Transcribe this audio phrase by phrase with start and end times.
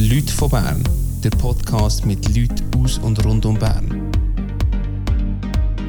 [0.00, 0.84] Leute von Bern,
[1.24, 4.12] der Podcast mit Leuten aus und rund um Bern.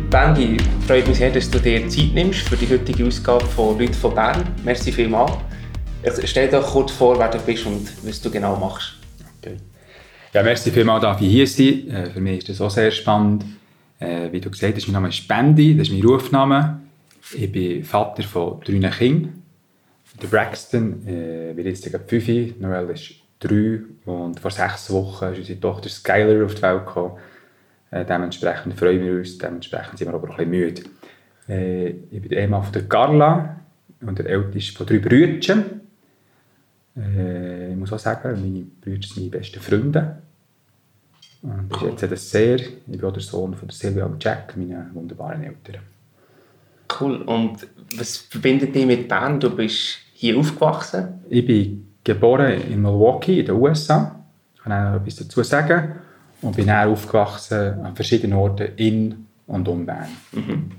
[0.09, 3.93] Bandi, freut mich sehr, dass du dir Zeit nimmst für die heutige Ausgabe von Leute
[3.93, 4.43] von Bern.
[4.65, 5.33] Merci vielmals.
[6.23, 8.95] Stell dir doch kurz vor, wer du bist und was du genau machst.
[9.37, 9.57] Okay.
[10.33, 13.45] Ja, merci vielmals, dass ich hier sein äh, Für mich ist das auch sehr spannend.
[13.99, 16.81] Äh, wie du gesagt hast, mein Name ist Bandi, das ist mein Rufname.
[17.35, 19.43] Ich bin Vater von drei Kindern.
[20.19, 25.39] Der Braxton äh, wird jetzt gerade fünf, Noel ist drei und vor sechs Wochen ist
[25.39, 27.17] unsere Tochter Skyler auf die Welt gekommen.
[27.91, 30.81] Äh, dementsprechend freuen wir uns, dementsprechend sind wir aber auch ein bisschen müde.
[31.47, 33.59] Äh, ich bin Ehemann von der Carla
[34.01, 35.81] und der älteste von drei Brüdern.
[36.95, 40.21] Äh, ich muss auch sagen, meine Brüder sind meine besten Freunde.
[41.41, 42.59] Und ich schätze das sehr.
[42.59, 45.81] Ich bin auch der Sohn von Silvia und Jack, meinen wunderbaren Eltern.
[46.99, 47.21] Cool.
[47.21, 49.39] Und was verbindet dich mit Bern?
[49.39, 51.23] Du bist hier aufgewachsen?
[51.29, 54.15] Ich bin geboren in Milwaukee in den USA.
[54.55, 55.95] Ich kann auch etwas dazu sagen.
[56.41, 60.07] Und bin dann aufgewachsen an verschiedenen Orten in und um Bern.
[60.31, 60.71] Mhm.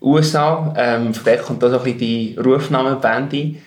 [0.00, 3.62] USA, ähm, von der kommt auch so ein bisschen die Rufname Bandy.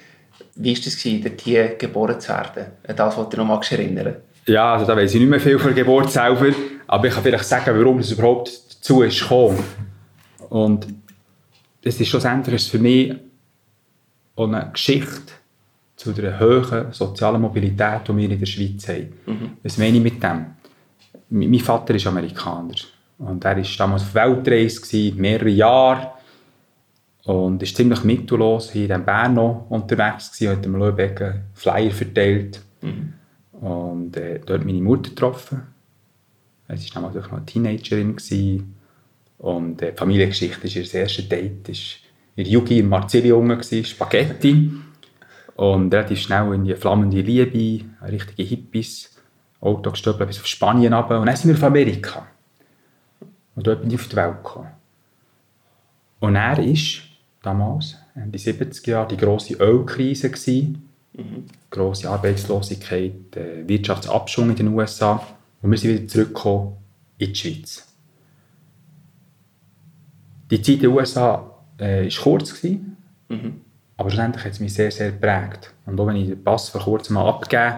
[0.56, 2.66] Wie war das, dort hier geboren zu werden?
[2.88, 5.58] An das, was du noch magst erinnern Ja, also da weiß ich nicht mehr viel
[5.58, 6.54] von der Geburt selber,
[6.88, 9.64] aber ich kann vielleicht sagen, warum es überhaupt dazu ist gekommen.
[10.50, 10.88] Und
[11.83, 13.16] das ist schlussendlich für mich
[14.36, 15.33] eine Geschichte
[16.00, 19.14] zu der hohen sozialen Mobilität, die wir in der Schweiz haben.
[19.25, 19.52] Mhm.
[19.61, 20.45] Was meine ich mit dem?
[21.30, 22.75] Mein Vater ist Amerikaner
[23.17, 26.11] und er war damals auf Weltreise, mehrere Jahre
[27.25, 32.61] und ist ziemlich mittellos hier in Bern noch unterwegs gewesen, hat dem Löbecken Flyer verteilt
[32.81, 33.14] mhm.
[33.59, 35.64] und äh, dort meine Mutter getroffen.
[36.75, 38.73] Sie war damals noch eine Teenagerin gewesen.
[39.38, 41.97] und äh, die Familiengeschichte ist ihr erstes Date, ist
[42.38, 43.33] in Jugi im Marzilli
[43.83, 44.72] Spaghetti
[45.59, 49.17] und relativ schnell in die flammende Liebe, richtige Hippies,
[49.59, 51.19] Auto gestöbelt bis auf Spanien runter.
[51.19, 52.27] Und dann sind wir auf Amerika.
[53.55, 54.69] Und dort bin ich auf die Welt gekommen.
[56.21, 57.02] Und er ist
[57.42, 60.89] damals, in den 70er Jahren, die grosse Ölkrise gewesen.
[61.11, 61.43] Mhm.
[61.69, 65.21] Grosse Arbeitslosigkeit, äh, Wirtschaftsabschwung in den USA.
[65.61, 66.77] Und wir sind wieder zurückgekommen
[67.17, 67.86] in die Schweiz.
[70.52, 72.53] Die Zeit in den USA war äh, kurz.
[72.53, 72.95] Gewesen.
[73.27, 73.68] Mhm.
[73.99, 75.73] Aber schlussendlich hat es mich sehr, sehr geprägt.
[75.86, 77.76] Und auch wenn ich den Pass vor kurzem mal abgegeben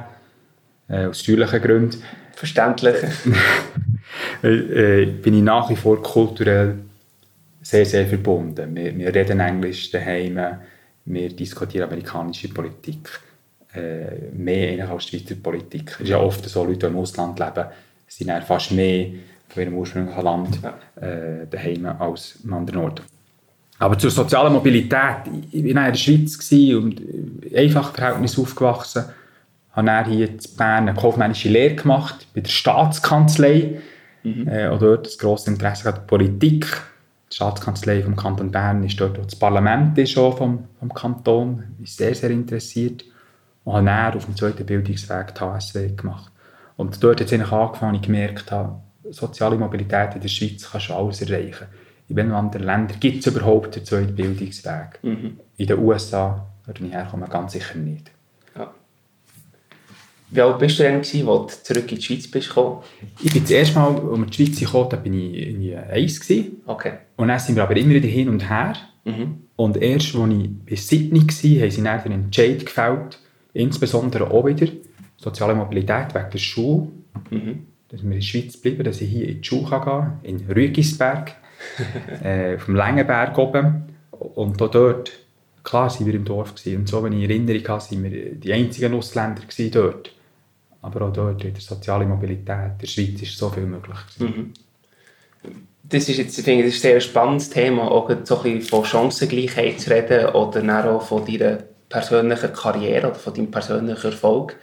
[0.88, 2.04] äh, aus steuerlichen Gründen.
[2.36, 2.96] Verständlich.
[4.44, 6.78] äh, bin ich nach wie vor kulturell
[7.64, 8.76] sehr, sehr verbunden.
[8.76, 10.40] Wir, wir reden Englisch daheim,
[11.06, 13.10] wir diskutieren amerikanische Politik.
[13.74, 15.94] Äh, mehr als Schweizer Politik.
[15.96, 17.66] Es ist ja oft so, Leute, die im Ausland leben,
[18.08, 19.08] sind fast mehr
[19.50, 20.60] von ihrem ursprünglichen Land
[20.98, 23.21] äh, daheim als an anderen Orten.
[23.82, 25.26] Aber zur sozialen Mobilität.
[25.52, 27.02] Ich war in der Schweiz und
[27.56, 29.06] einfach Verhältnis aufgewachsen.
[29.72, 33.82] Ich habe hier in Bern eine kaufmännische Lehre gemacht bei der Staatskanzlei.
[34.22, 34.48] Mhm.
[34.48, 36.68] Äh, auch dort das grosse Interesse an der Politik.
[37.32, 41.64] Die Staatskanzlei vom Kanton Bern ist dort, wo das Parlament ist, auch vom, vom Kanton.
[41.72, 43.04] Ich bin sehr, sehr interessiert.
[43.64, 46.32] Und habe dann auf dem zweiten Bildungsweg die HSW gemacht.
[46.78, 48.76] Und dort hat es angefangen, ich gemerkt habe,
[49.10, 51.66] soziale Mobilität in der Schweiz kann schon alles erreichen
[52.12, 55.00] in welchen anderen Ländern gibt es überhaupt den zweiten Bildungsweg?
[55.02, 55.40] Mhm.
[55.56, 58.12] In den USA, wo ich herkomme, ganz sicher nicht.
[58.54, 58.70] Ja.
[60.30, 62.84] Wie alt bist du denn, als du zurück in die Schweiz bist gekommen?
[63.22, 65.76] Ich bin das erste Mal, als wir in die Schweiz kamen, da bin ich irgendwie
[65.76, 66.30] eins.
[66.66, 66.94] Okay.
[67.16, 68.76] Und dann sind wir aber immer wieder hin und her.
[69.06, 69.44] Mhm.
[69.56, 73.20] Und erst, als ich bei Sydney war, haben sie dann den Entscheid gefällt,
[73.54, 74.68] insbesondere auch wieder
[75.16, 76.88] soziale Mobilität wegen der Schule,
[77.30, 77.68] mhm.
[77.88, 80.46] dass wir in der Schweiz bleiben, dass ich hier in die Schule gehen kann, in
[80.50, 81.36] Rügisberg
[82.24, 83.84] äh, auf dem Längenberg oben.
[84.12, 85.12] Und auch dort,
[85.64, 86.82] klar sind wir im Dorf gewesen.
[86.82, 90.12] Und so, wenn ich Erinnerung habe, sind wir die einzigen Ausländer dort.
[90.82, 92.72] Aber auch dort in der sozialen Mobilität.
[92.74, 93.98] In der Schweiz ist so viel möglich.
[94.20, 94.54] Mhm.
[95.84, 98.86] Das ist jetzt, finde, das ist ein sehr spannendes Thema, auch so ein bisschen von
[98.86, 104.56] Chancengleichheit zu reden oder auch von deiner persönlichen Karriere oder von deinem persönlichen Erfolg.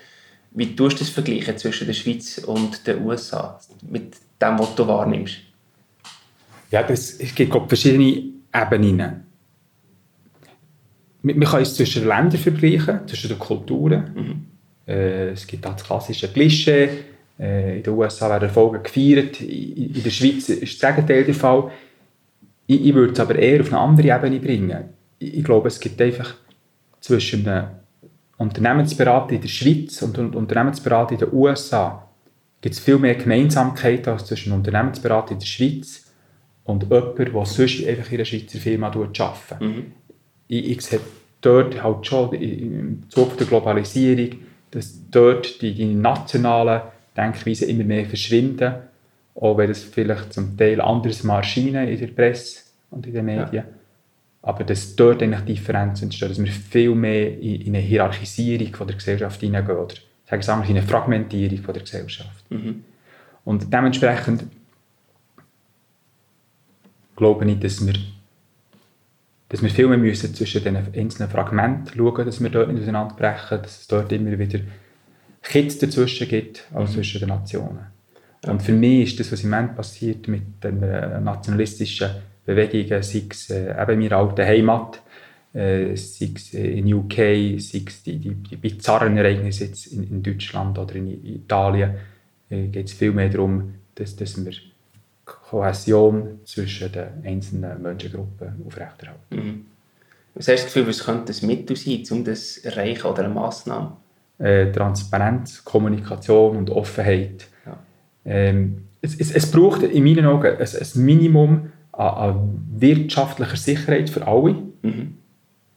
[0.53, 4.87] Wie tust du das vergleichen zwischen der Schweiz und den USA mit dem, was du
[4.87, 5.37] wahrnimmst?
[6.71, 8.23] Ja, das, es gibt verschiedene
[8.55, 9.25] Ebenen.
[11.23, 14.11] Man kann es zwischen Ländern vergleichen, zwischen den Kulturen.
[14.15, 14.47] Mhm.
[14.87, 16.89] Äh, es gibt das klassische Klischee.
[17.39, 19.41] Äh, in den USA werden Erfolge gefeiert.
[19.41, 21.71] In, in der Schweiz ist das Gegenteil der Fall.
[22.67, 24.85] Ich, ich würde es aber eher auf eine andere Ebene bringen.
[25.19, 26.35] Ich, ich glaube, es gibt einfach
[27.01, 27.69] zwischen einem
[28.37, 32.09] Unternehmensberater in der Schweiz und einem Unternehmensberater in den USA
[32.61, 36.08] gibt es viel mehr Gemeinsamkeiten als zwischen einem Unternehmensberater in der Schweiz
[36.69, 39.61] und jemand, der sonst einfach in einer Schweizer Firma arbeitet.
[39.61, 39.93] Mhm.
[40.47, 41.01] Ich, ich sehe
[41.41, 44.31] dort halt schon im Zuge der Globalisierung
[44.71, 46.83] dass dort die, die nationalen
[47.17, 48.75] Denkweisen immer mehr verschwinden,
[49.35, 53.25] auch wenn es vielleicht zum Teil anders mal erscheinen in der Presse und in den
[53.25, 53.49] Medien.
[53.53, 53.65] Ja.
[54.43, 58.87] Aber dass dort eigentlich Differenzen entstehen, dass wir viel mehr in, in eine Hierarchisierung von
[58.87, 59.95] der Gesellschaft hineingehen oder
[60.25, 62.51] sagen wir in eine Fragmentierung von der Gesellschaft.
[62.51, 62.85] Mhm.
[63.45, 64.45] Und dementsprechend
[67.19, 67.95] glaube ich, dass wir,
[69.49, 73.61] dass wir viel mehr müssen zwischen den einzelnen Fragmenten schauen, dass wir dort nicht auseinanderbrechen,
[73.61, 74.61] dass es dort immer wieder
[75.43, 76.95] Kids dazwischen gibt, als mhm.
[76.95, 77.87] zwischen den Nationen.
[78.47, 82.11] Und für mich ist das, was im Moment passiert mit den äh, nationalistischen
[82.47, 85.03] Bewegungen, sei es äh, eben in meiner alten Heimat,
[85.55, 87.17] äh, sei es in UK,
[87.59, 91.95] sei es die, die, die bizarren Ereignisse jetzt in, in Deutschland oder in Italien,
[92.49, 94.53] äh, geht es viel mehr darum, dass, dass wir
[95.49, 99.37] Kohäsion zwischen den einzelnen Menschengruppen aufrechterhalten.
[99.37, 99.67] Mhm.
[100.35, 103.25] Was hast du das Gefühl, was könnte ein Mittel sein, um das zu erreichen oder
[103.25, 103.97] eine Massnahme?
[104.39, 107.47] Äh, Transparenz, Kommunikation und Offenheit.
[107.67, 107.79] Ja.
[108.25, 114.11] Ähm, es, es, es, braucht in meinen Augen ein, ein Minimum an, an, wirtschaftlicher Sicherheit
[114.11, 114.57] für alle.
[114.83, 115.15] Mhm.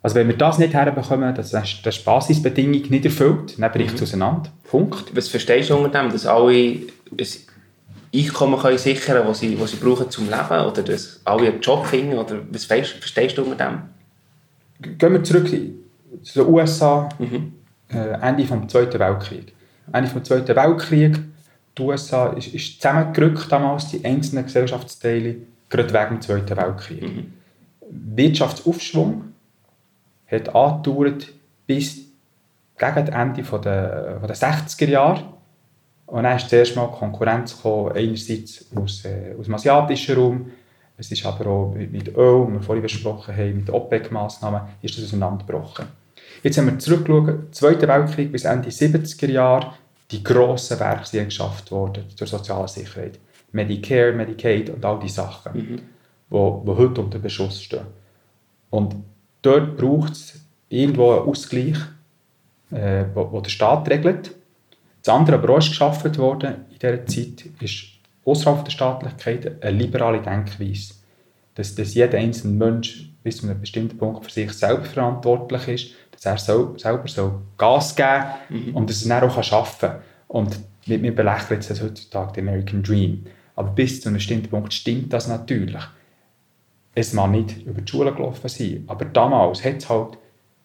[0.03, 4.01] Also wenn wir das nicht herbekommen, dass das die Basisbedingung nicht erfüllt, dann bricht es
[4.01, 4.03] mhm.
[4.03, 4.49] auseinander.
[4.63, 5.15] Punkt.
[5.15, 6.81] Was verstehst du unter dem, dass alle ein
[8.13, 10.65] Einkommen können sichern können, das sie, sie brauchen zum Leben?
[10.65, 12.17] Oder dass alle einen Job finden?
[12.17, 14.97] Oder was verstehst du unter dem?
[14.97, 17.53] Gehen wir zurück zu den USA, mhm.
[17.89, 19.53] äh, Ende des Zweiten Weltkriegs.
[19.93, 21.19] Ende des Zweiten Weltkriegs,
[21.77, 25.37] die USA ist, ist zusammengerückt damals, die einzelnen Gesellschaftsteile,
[25.69, 27.01] gerade wegen dem Zweiten Weltkrieg.
[27.01, 27.33] Mhm.
[27.89, 29.33] Wirtschaftsaufschwung
[30.29, 31.31] hat angedauert
[31.67, 32.11] bis
[32.77, 35.23] gegen das Ende der, der 60er Jahre.
[36.11, 40.51] Und dann ist zuerst mal Konkurrenz gekommen, einerseits aus, äh, aus dem asiatischen Raum,
[40.97, 45.05] es ist aber auch mit Öl, wie wir vorhin besprochen haben, mit OPEC-Massnahmen, ist das
[45.05, 45.85] auseinandergebrochen.
[46.43, 49.73] Jetzt haben wir zurückgeschaut, Zweiter Weltkrieg bis Ende 70er Jahre,
[50.11, 53.17] die grossen Werke sind geschafft worden zur sozialen Sicherheit.
[53.53, 55.79] Medicare, Medicaid und all diese Sachen, mhm.
[56.29, 57.87] wo, wo heute unter Beschuss stehen.
[58.69, 58.95] Und
[59.41, 61.77] dort braucht es irgendwo einen Ausgleich,
[62.69, 64.35] äh, wo, wo, der Staat regelt.
[65.03, 67.85] Das andere aber auch ist geschaffen worden in dieser Zeit, ist
[68.25, 70.93] außerhalb der Staatlichkeit eine liberale Denkweise.
[71.55, 75.91] Dass, dass jeder einzelne Mensch bis zu einem bestimmten Punkt für sich selber verantwortlich ist,
[76.11, 78.75] dass er so, selber so Gas geben mhm.
[78.75, 79.95] und dass er dann auch arbeiten kann.
[80.27, 83.25] Und wir, wir belächeln jetzt heutzutage den American Dream.
[83.55, 85.83] Aber bis zu einem bestimmten Punkt stimmt das natürlich
[86.93, 90.17] es mag nicht über die Schule gelaufen sein, aber damals hat es halt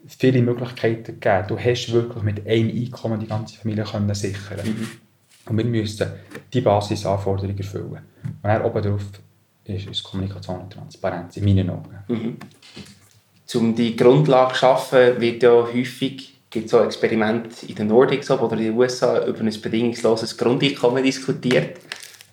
[0.07, 1.45] viele Möglichkeiten gegeben.
[1.49, 4.89] Du hast wirklich mit einem Einkommen die ganze Familie können sichern mhm.
[5.49, 6.09] Und wir müssen
[6.53, 8.01] die Basisanforderungen erfüllen.
[8.25, 9.03] Und dann oben drauf
[9.65, 11.99] ist, ist Kommunikation und Transparenz, in meinen Augen.
[12.09, 12.37] Mhm.
[13.55, 18.57] Um die Grundlage zu schaffen, wird ja häufig gibt so Experimente in den Nordics oder
[18.57, 21.79] in den USA über ein bedingungsloses Grundeinkommen diskutiert.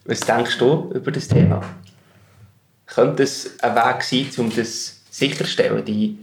[0.06, 1.62] Was denkst du über das Thema?
[2.94, 6.18] könnte es ein Weg sein, um das sicherzustellen, die,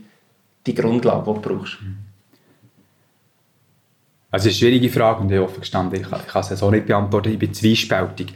[0.66, 1.78] die Grundlage, die du brauchst?
[4.30, 7.32] Also eine schwierige Frage und ich offen gestanden, ich, ich kann es so nicht beantworten,
[7.32, 8.32] ich bin zwiespältig.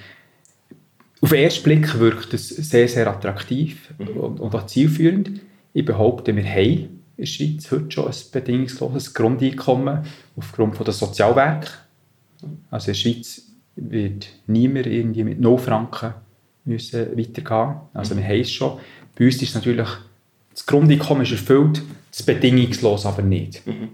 [1.20, 4.08] Auf den ersten Blick wirkt es sehr, sehr attraktiv mhm.
[4.08, 5.40] und, und auch zielführend.
[5.72, 10.04] Ich behaupte, wir haben in der Schweiz heute schon ein bedingungsloses Grundeinkommen
[10.36, 11.68] aufgrund der Sozialwerke.
[12.70, 13.42] Also in der Schweiz
[13.76, 16.14] wird niemand irgendwie mit 0 Franken
[16.64, 17.76] müssen weitergehen.
[17.92, 18.18] Also mhm.
[18.18, 18.78] wir haben es schon.
[19.16, 19.88] Bei uns ist natürlich,
[20.54, 23.66] das Grundeinkommen ist erfüllt, das bedingungslos aber nicht.
[23.66, 23.88] Mhm.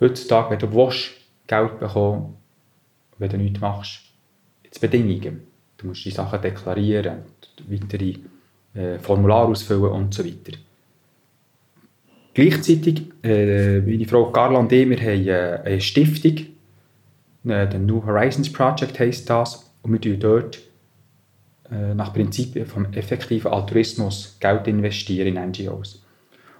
[0.00, 1.10] Heutzutage, wenn du willst,
[1.46, 2.36] Geld bekommen,
[3.18, 4.00] wenn du nichts machst,
[4.64, 5.42] jetzt Bedingungen.
[5.76, 7.18] Du musst die Sachen deklarieren,
[7.68, 8.14] weitere
[8.74, 10.58] äh, Formulare ausfüllen und so weiter.
[12.34, 16.38] Gleichzeitig, äh, meine Frau Carla und ich, wir haben äh, eine Stiftung,
[17.44, 20.58] äh, der New Horizons Project heisst das, und wir tun dort
[21.70, 26.05] äh, nach Prinzipien vom effektiven Altruismus Geld investieren in NGOs.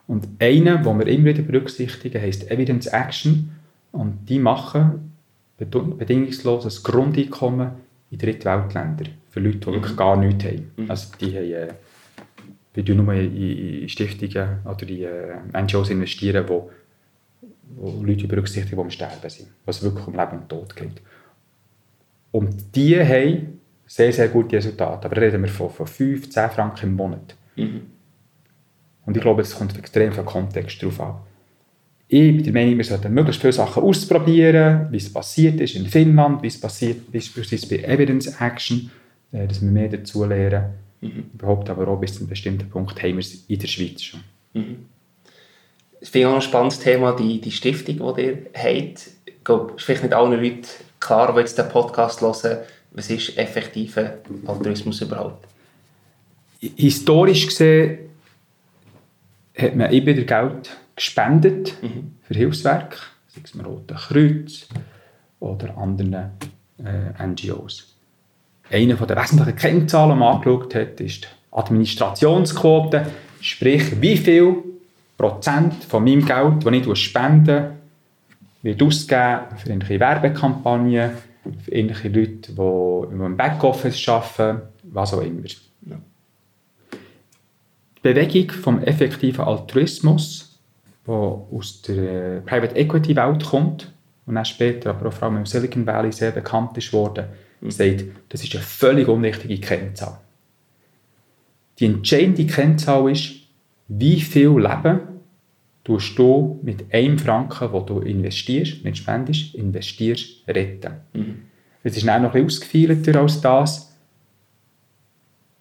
[0.07, 3.51] Und einer, den wir immer wieder berücksichtigen, heißt Evidence Action.
[3.93, 5.13] Und die machen
[5.59, 7.71] bedingungsloses Grundeinkommen
[8.11, 9.09] in Drittweltländern.
[9.31, 9.97] Für Leute, die wirklich mhm.
[9.97, 10.71] gar nichts haben.
[10.77, 10.91] Mhm.
[10.91, 11.69] Also die haben, äh,
[12.75, 15.03] wir investieren nur in Stiftungen oder in
[15.55, 16.71] äh, NGOs, investieren, wo,
[17.77, 19.49] wo Leute berücksichtigen, die am Sterben sind.
[19.65, 21.01] Was wirklich um Leben und Tod geht.
[22.33, 25.07] Und die haben sehr, sehr gute Resultate.
[25.07, 27.35] Aber da reden wir von, von 5, 10 Franken im Monat.
[27.57, 27.83] Mhm.
[29.07, 31.15] Und ich glaube, es kommt extrem viel Kontext darauf an.
[32.09, 35.87] Ich bin der Meinung, wir sollten möglichst viele Sachen ausprobieren, wie es passiert ist in
[35.87, 38.91] Finnland, wie es passiert beispielsweise bei Evidence Action,
[39.33, 40.75] äh, dass wir mehr dazu lernen.
[41.01, 41.25] Mhm.
[41.35, 44.21] Überhaupt aber auch bis zu einem bestimmten Punkt haben wir es in der Schweiz schon.
[44.55, 44.87] Mhm.
[46.01, 49.11] Ich finde auch ein spannendes Thema, die, die Stiftung, die ihr habt.
[49.43, 50.63] glaube, es ist vielleicht nicht allen Leuten
[51.01, 52.59] klar, die jetzt den Podcast hören,
[52.93, 54.15] was ist effektiver
[54.47, 55.47] Altruismus überhaupt?
[56.61, 57.99] Historisch gesehen
[59.57, 61.75] hat man immer wieder Geld gespendet
[62.23, 62.97] für Hilfswerke,
[63.29, 64.69] sei es dem Roten Kreuz
[65.41, 66.31] oder anderen
[66.79, 67.95] äh, NGOs.
[68.71, 73.07] Eine der wesentlichen Kennzahlen, die man angeschaut hat, ist die Administrationsquote,
[73.41, 74.57] sprich wie viel
[75.17, 77.73] Prozent von meinem Geld, das ich spende,
[78.63, 81.11] wird ausgegeben für irgendwelche Werbekampagnen,
[81.65, 85.43] für irgendwelche Leute, die im Backoffice arbeiten, was auch immer.
[85.43, 85.57] Die
[88.15, 90.61] Bewegung vom effektiven Altruismus,
[91.07, 93.93] die aus der Private Equity Welt kommt
[94.27, 97.27] und dann später aber auch vor allem im Silicon Valley sehr bekannt ist worden,
[97.61, 97.71] mhm.
[97.71, 100.21] sagt, das ist eine völlig unwichtige Kennzahl.
[101.79, 103.35] Die entscheidende Kennzahl ist,
[103.89, 105.01] wie viel Leben
[105.83, 110.95] tust du mit einem Franken, den du investierst, nicht spendest, investierst, retten.
[111.13, 111.43] Mhm.
[111.83, 113.97] Es ist auch noch ein bisschen ausgefeilter als das,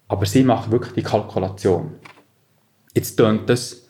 [0.08, 1.90] aber sie machen wirklich die Kalkulation.
[2.96, 3.82] Jetzt tönt das,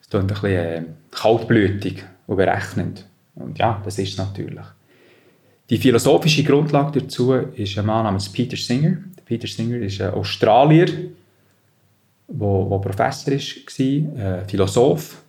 [0.00, 0.82] das tönt ein bisschen äh,
[1.12, 3.06] kaltblütig und berechnend.
[3.36, 4.64] Und ja, das ist es natürlich.
[5.70, 8.96] Die philosophische Grundlage dazu ist ein Mann namens Peter Singer.
[9.24, 10.88] Peter Singer ist ein Australier,
[12.26, 15.22] wo Professor war, äh, Philosoph.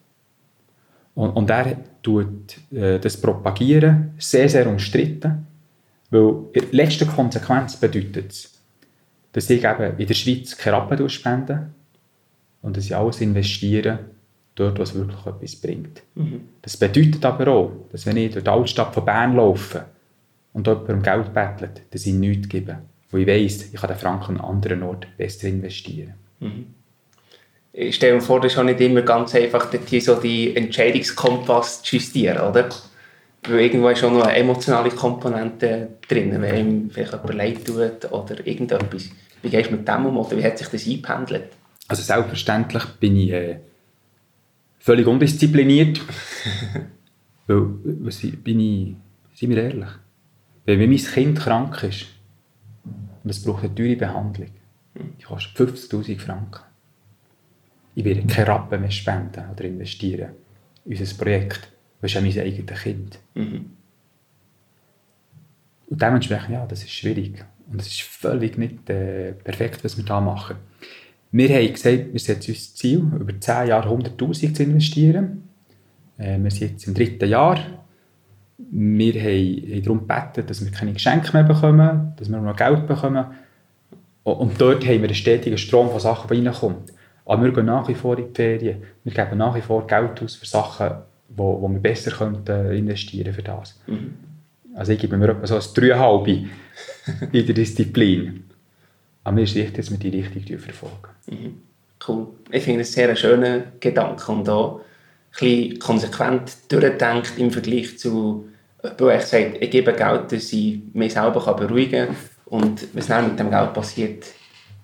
[1.14, 5.46] Und, und er tut äh, das Propagieren sehr, sehr umstritten,
[6.10, 8.60] weil in letzter Konsequenz bedeutet es,
[9.32, 11.70] dass ich eben in der Schweiz keine Rappen spende
[12.66, 14.00] und dass ich alles investiere
[14.56, 16.02] dort, was wirklich etwas bringt.
[16.16, 16.42] Mhm.
[16.62, 19.86] Das bedeutet aber auch, dass wenn ich durch die Altstadt von Bern laufe
[20.54, 22.78] und jemand um Geld bettelt, dass ich nichts gebe.
[23.12, 26.14] Weil ich weiss, ich kann den Franken an einem anderen Ort besser investieren.
[26.40, 26.66] Mhm
[27.78, 31.84] ich stelle mir vor, das ist auch nicht immer ganz einfach, hier so die Entscheidungskompass
[31.84, 32.70] zu justieren, oder?
[33.48, 38.12] Weil irgendwo ist auch noch eine emotionale Komponente drin, wenn ihm vielleicht jemand leid tut
[38.12, 39.10] oder irgendetwas.
[39.42, 41.50] Wie gehst du mit dem um oder wie hat sich das eingependelt?
[41.88, 43.60] Also selbstverständlich bin ich äh,
[44.80, 46.02] völlig undiszipliniert.
[47.48, 48.96] weil, was, bin ich,
[49.34, 49.90] seien wir ehrlich,
[50.66, 52.08] wenn mein Kind krank ist
[53.24, 54.50] und es braucht eine teure Behandlung,
[54.96, 56.62] die kostet 50'000 Franken
[57.96, 60.32] ich werde keine Rappen mehr spenden oder investieren
[60.84, 61.72] in unser Projekt.
[62.02, 63.20] Das ist ja mein eigenes Kind.
[63.34, 63.72] Mhm.
[65.88, 67.44] Und dementsprechend, ja, das ist schwierig.
[67.72, 70.58] Und es ist völlig nicht äh, perfekt, was wir da machen.
[71.38, 75.50] Wir haben gesagt, wir setzen uns das Ziel, über 10 Jahre 100'000 zu investieren.
[76.18, 77.60] Äh, wir sind jetzt im dritten Jahr.
[78.58, 82.88] Wir haben, haben darum gebeten, dass wir keine Geschenke mehr bekommen, dass wir noch Geld
[82.88, 83.26] bekommen.
[84.24, 86.78] Und dort haben wir einen stetigen Strom von Sachen, die reinkommen.
[87.26, 88.84] Aber wir gehen nach wie vor in die Ferien.
[89.04, 90.90] Wir geben nach wie vor Geld aus für Sachen,
[91.28, 93.78] wo, wo wir besser könnten investieren für das.
[93.88, 94.14] Mhm.
[94.74, 96.46] Also ich gebe mir etwa so ein 3,5
[97.34, 98.46] in der Disziplin.
[99.26, 101.10] Aber mir ist wichtig, dass wir die Richtung verfolgen.
[101.28, 101.62] Mhm.
[102.08, 102.28] Cool.
[102.52, 104.82] Ich finde es sehr schöner Gedanke und auch
[105.42, 108.46] ein konsequent durchdenkt im Vergleich zu
[108.98, 112.16] wo ich sage, ich gebe Geld, dass ich mich selber beruhigen kann
[112.46, 114.26] und was dann mit dem Geld passiert,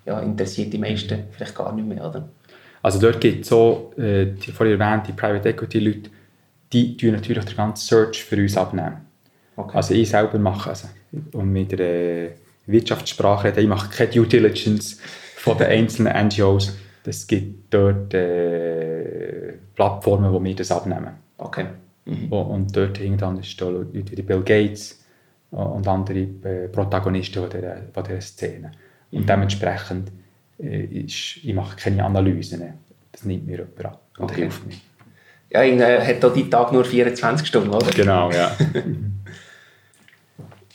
[0.05, 2.07] ja, interessiert die meisten vielleicht gar nicht mehr.
[2.07, 2.27] Oder?
[2.81, 6.10] Also dort gibt es so, äh, die vorhin erwähnte Private Equity Leute,
[6.74, 8.98] die tun natürlich den ganzen Search für uns abnehmen.
[9.55, 9.77] Okay.
[9.77, 10.88] Also ich selber mache, also,
[11.33, 12.31] und mit der
[12.65, 15.00] Wirtschaftssprache reden, ich mache keine Due Diligence
[15.38, 16.77] von den einzelnen NGOs.
[17.03, 21.13] Es gibt dort äh, Plattformen, wo wir das abnehmen.
[21.38, 21.65] Okay.
[22.06, 22.32] Mhm.
[22.32, 25.03] Und dort irgendwann ist da Leute wie Bill Gates
[25.51, 28.72] und andere äh, Protagonisten dieser, dieser Szene.
[29.12, 29.25] Und mhm.
[29.25, 30.12] dementsprechend
[30.60, 32.63] äh, ist, ich mache keine Analysen.
[33.12, 34.41] Das nimmt mir jemand ab und okay.
[34.41, 34.75] hilft mir.
[35.50, 37.91] Ja, ich äh, hat auch die Tag nur 24 Stunden, oder?
[37.91, 38.56] Genau, ja.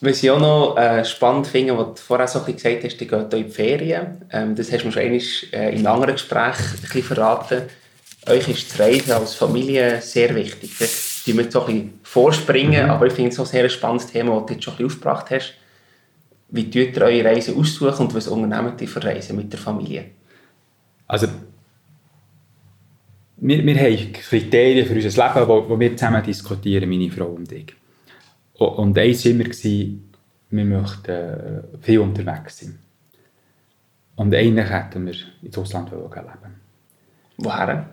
[0.01, 3.01] Was ich auch noch äh, spannend finde, was du vorher so ein bisschen gesagt hast,
[3.01, 4.25] die geht in die Ferien.
[4.31, 5.21] Ähm, das hast du mir schon einmal
[5.53, 7.63] äh, in anderen Gesprächen ein bisschen verraten.
[8.29, 10.77] Euch ist das Reisen als Familie sehr wichtig.
[10.79, 12.91] Das tun wir so ein bisschen vorspringen, mhm.
[12.91, 14.87] aber ich finde es auch ein sehr spannendes Thema, das du jetzt schon ein bisschen
[14.87, 15.55] aufgebracht hast.
[16.49, 20.05] Wie tut ihr eure Reise aussuchen und was unternehmt ihr für Reisen mit der Familie?
[21.09, 21.29] Also,
[23.39, 27.75] wir, wir haben Kriterien für unser Leben, wo wir zusammen diskutieren, meine Frau und ich.
[28.59, 29.45] Und eins war immer,
[30.51, 32.79] wir möchten äh, viel unterwegs sein.
[34.17, 36.61] Und eigentlich hätten wir ins Ausland leben
[37.39, 37.91] Woher?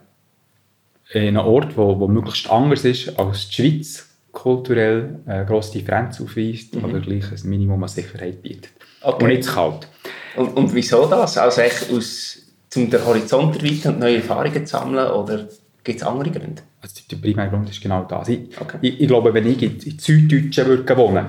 [1.12, 6.20] In einem Ort, wo, wo möglichst anders ist als die Schweiz kulturell eine grosse Differenz
[6.22, 6.86] aufweist, mhm.
[6.86, 8.72] aber gleich ein Minimum an Sicherheit bietet.
[9.02, 9.24] Okay.
[9.24, 9.88] Und nicht zu kalt.
[10.36, 11.38] Und, und wieso das?
[11.38, 12.42] Also echt aus,
[12.76, 15.12] um den Horizont erweitern und neue Erfahrungen zu sammeln?
[15.12, 15.48] Oder?
[15.84, 16.62] Gibt es andere Gründe?
[16.82, 18.30] Also der primäre Grund ist genau das.
[18.30, 18.78] Ich, Okay.
[18.82, 21.26] ich, ich glaube, wenn ich in, in Süddeutschen würde wohnen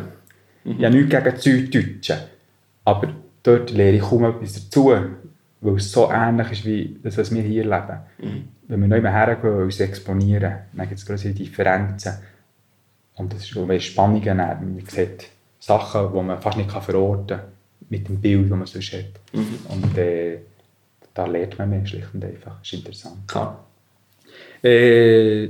[0.64, 2.16] würde, ich habe nichts gegen Süddeutschen,
[2.84, 4.94] aber dort lehre ich kaum etwas dazu,
[5.60, 7.98] weil es so ähnlich ist wie das, was wir hier leben.
[8.68, 12.14] Wenn wir neu hergehen und uns exponieren, dann gibt es größere Differenzen.
[13.16, 14.36] Und das ist auch mehr Spannungen.
[14.38, 15.28] Man sieht
[15.60, 17.40] Sachen, die man fast nicht verorten kann,
[17.90, 19.04] mit dem Bild, das man sonst hat.
[19.68, 20.38] Und äh,
[21.12, 22.58] da lernt man mehr, schlicht und einfach.
[22.60, 23.16] Das ist interessant.
[23.28, 23.64] Klar.
[24.62, 25.48] Äh,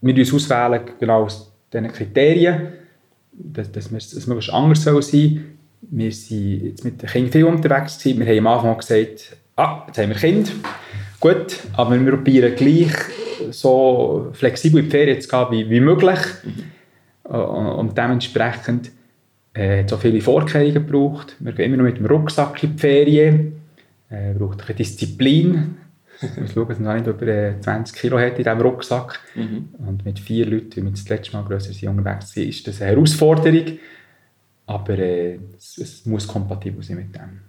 [0.00, 2.68] wir uns auswählen genau aus diesen Kriterien,
[3.32, 5.44] dass, dass wir- es möglichst anders soll sein
[5.90, 8.20] Wir sind jetzt mit den Kindern viel unterwegs gewesen.
[8.20, 10.50] Wir haben am Anfang gesagt, ah, jetzt haben wir Kinder.
[11.18, 12.92] Gut, aber wir probieren gleich
[13.50, 16.18] so flexibel in die Ferien zu gehen wie, wie möglich.
[17.24, 18.90] Und, und dementsprechend
[19.54, 21.36] äh, hat es auch viele Vorkehrungen gebraucht.
[21.40, 23.52] Wir gehen immer noch mit dem Rucksack in die Ferien.
[24.08, 25.76] Äh, braucht ein bisschen Disziplin.
[26.40, 29.20] Muss schauen, dass man nicht über äh, 20 Kilo hat in diesem Rucksack.
[29.86, 32.80] Und mit vier Leuten, wie wir das letzte Mal grösser sind, unterwegs waren, ist das
[32.80, 33.78] eine Herausforderung.
[34.66, 37.40] Aber äh, es, es muss kompatibel sein mit dem.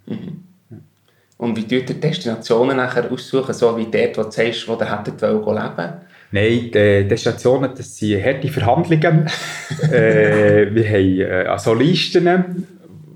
[1.38, 4.92] Und wie tut ihr Destinationen nachher aussuchen, so wie dort, wo du sagst, wo ihr
[4.92, 5.94] hättet leben?
[6.32, 9.27] Nein, die Destinationen, das sind harte Verhandlungen.
[9.92, 12.65] äh, wir haben äh, also Listen,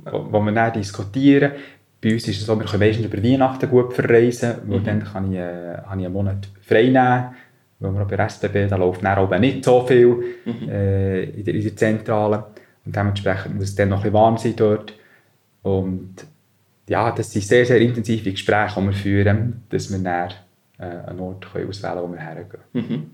[0.05, 1.53] wo, wo wir dann diskutieren.
[2.01, 5.31] Bei uns ist es so, wir können meistens über Weihnachten gut verreisen, weil dann kann
[5.31, 7.35] ich, äh, habe ich einen Monat frei nehmen.
[7.79, 11.53] Weil wir auch bei SBB, da läuft dann oben nicht so viel äh, in, der,
[11.53, 12.45] in der Zentrale.
[12.85, 14.93] Und dementsprechend muss es dann noch ein bisschen warm sein dort.
[15.63, 16.15] Und
[16.87, 20.31] ja, das sind sehr, sehr intensive Gespräche, die wir führen, dass wir dann
[20.79, 23.11] äh, einen Ort können auswählen können, wo wir hergehen.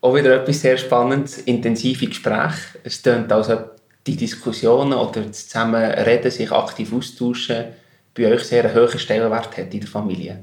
[0.00, 2.78] Auch wieder etwas sehr Spannendes, intensive Gespräche.
[2.82, 3.73] Es tönt als ob
[4.06, 7.66] die Diskussionen oder das Zusammenreden, sich aktiv austauschen,
[8.14, 10.42] bei euch sehr einen hohen Stellenwert hat in der Familie.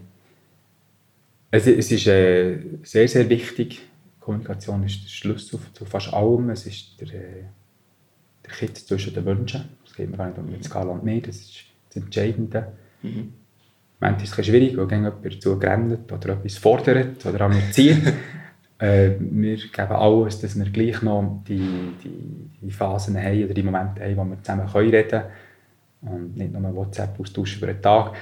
[1.52, 3.82] Es, es ist äh, sehr, sehr wichtig.
[4.20, 6.50] Kommunikation ist der Schlüssel zu fast allem.
[6.50, 7.44] Es ist der, äh,
[8.46, 9.70] der Kitt zwischen den Wünschen.
[9.84, 11.22] Das geht mir gar nicht um die Skala und mehr.
[11.22, 12.72] Das ist das Entscheidende.
[13.02, 13.34] Mhm.
[14.00, 17.72] Manchmal ist es schwierig, weil dann jemand dazu rennt oder etwas fordert oder an mir
[17.72, 18.02] zieht.
[18.82, 23.64] Äh, wir geben alles, dass wir gleich noch die, die, die Phasen haben oder die
[23.64, 25.24] Momente haben, wo wir zusammen können reden können.
[26.02, 28.16] Und nicht nur WhatsApp austauschen über den Tag.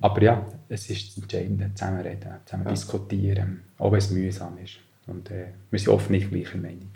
[0.00, 4.78] Aber ja, es ist das Entscheidende, zusammen reden, zusammen diskutieren, auch wenn es mühsam ist.
[5.06, 6.88] Und äh, wir sind oft nicht gleicher Meinung.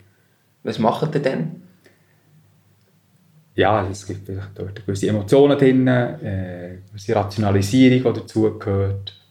[0.63, 1.61] Was macht ihr denn?
[3.53, 9.21] Ja, es gibt vielleicht dort gewisse Emotionen drin, äh, gewisse Rationalisierung, die dazugehört.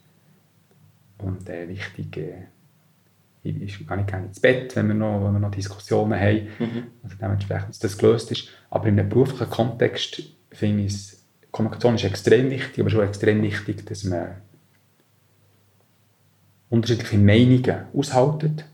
[1.18, 2.35] Und äh, wichtig äh,
[3.42, 6.48] ich, gehe nicht gerne ins Bett, wenn wir noch, wenn wir noch Diskussionen haben.
[7.02, 8.48] Also dementsprechend, dass das gelöst ist.
[8.70, 11.12] Aber in einem beruflichen Kontext finde ich,
[11.50, 14.37] Kommunikation ist extrem wichtig, aber schon extrem wichtig, dass man
[16.70, 18.64] unterschiedliche Meinungen aushaltet.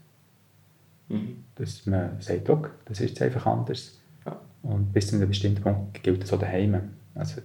[1.56, 3.98] Dass man sagt, okay, das ist jetzt einfach anders.
[4.24, 4.38] Ja.
[4.62, 6.78] Und bis zu einem bestimmten Punkt gilt das auch daheim.
[7.14, 7.40] Also,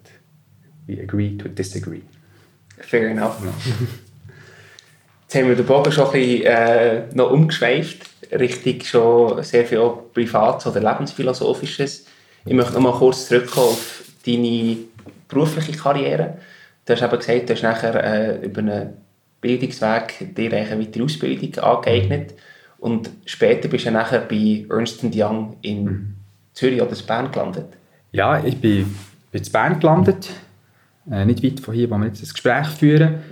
[0.86, 2.02] we agree to disagree.
[2.78, 3.42] Fair enough.
[5.34, 9.92] Jetzt haben wir den Bogen schon ein bisschen äh, noch umgeschweift, Richtung schon sehr viel
[10.14, 12.06] Privates oder Lebensphilosophisches.
[12.46, 14.78] Ich möchte noch mal kurz zurückkommen auf deine
[15.28, 16.38] berufliche Karriere.
[16.86, 18.94] Du hast eben gesagt, du hast nachher äh, über einen
[19.42, 22.36] Bildungsweg dir eine weitere Ausbildung angeeignet
[22.78, 26.14] und später bist du nachher bei Ernst Young in
[26.54, 27.74] Zürich oder in Bern gelandet.
[28.12, 28.96] Ja, ich bin,
[29.32, 30.30] bin in Bern gelandet.
[31.10, 33.24] Äh, nicht weit von hier, wo wir jetzt das Gespräch führen.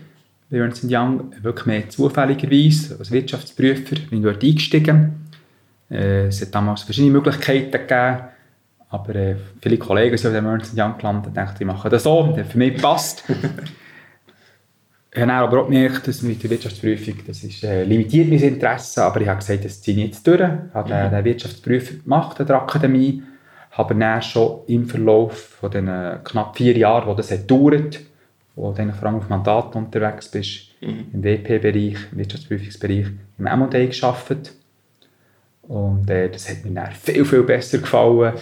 [0.52, 5.30] Bei Ernst Young, wirklich mehr zufälligerweise, als Wirtschaftsprüfer, bin ich dort eingestiegen.
[5.90, 8.18] Äh, es hat damals verschiedene Möglichkeiten gegeben,
[8.90, 12.34] aber äh, viele Kollegen sind bei Ernst Young gelandet und dachten, ich mache das so,
[12.36, 13.24] der für mich passt.
[15.14, 19.04] Ich habe aber auch gemerkt, dass mit der Wirtschaftsprüfung, das ist, äh, limitiert mein Interesse,
[19.04, 20.40] aber ich habe gesagt, das ziehe ich jetzt durch.
[20.40, 23.22] Ich habe den, den Wirtschaftsprüfer gemacht an der Akademie,
[23.72, 25.90] habe dann schon im Verlauf von den
[26.24, 28.00] knapp vier Jahren, wo das hat gedauert,
[28.56, 34.54] wo du vor allem auf Mandat unterwegs bist, im WP-Bereich, im Wirtschaftsprüfungsbereich, im M&A gearbeitet.
[35.64, 38.34] Und äh, das hat mir dann viel, viel besser gefallen.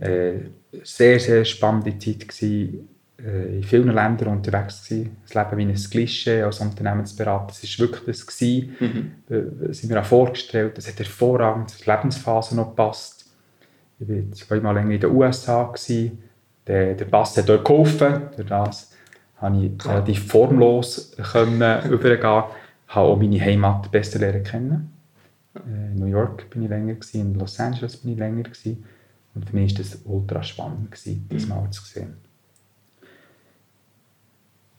[0.00, 0.32] Äh,
[0.82, 2.88] sehr, sehr spannende Zeit gewesen.
[3.18, 5.16] Äh, in vielen Ländern unterwegs gewesen.
[5.22, 8.76] Das Leben wie ein Klischee als Unternehmensberater, das war wirklich das gewesen.
[9.30, 13.24] Äh, sind mir auch vorgestellt, das hat hervorragend zur Lebensphase noch gepasst.
[13.98, 15.64] Ich war zweimal länger in den USA.
[15.64, 16.22] Gewesen.
[16.66, 18.22] Der, der Pass hat dort geholfen.
[18.36, 18.95] Durch das
[19.38, 22.22] konnte ich relativ formlos können übergehen.
[22.88, 24.92] habe auch meine Heimat besser lernen kennen.
[25.54, 28.44] Äh, In New York bin ich länger, gewesen, in Los Angeles bin ich länger.
[28.44, 28.84] Gewesen.
[29.34, 32.14] Und für mich war das ultra spannend, gewesen, das mal zu sehen.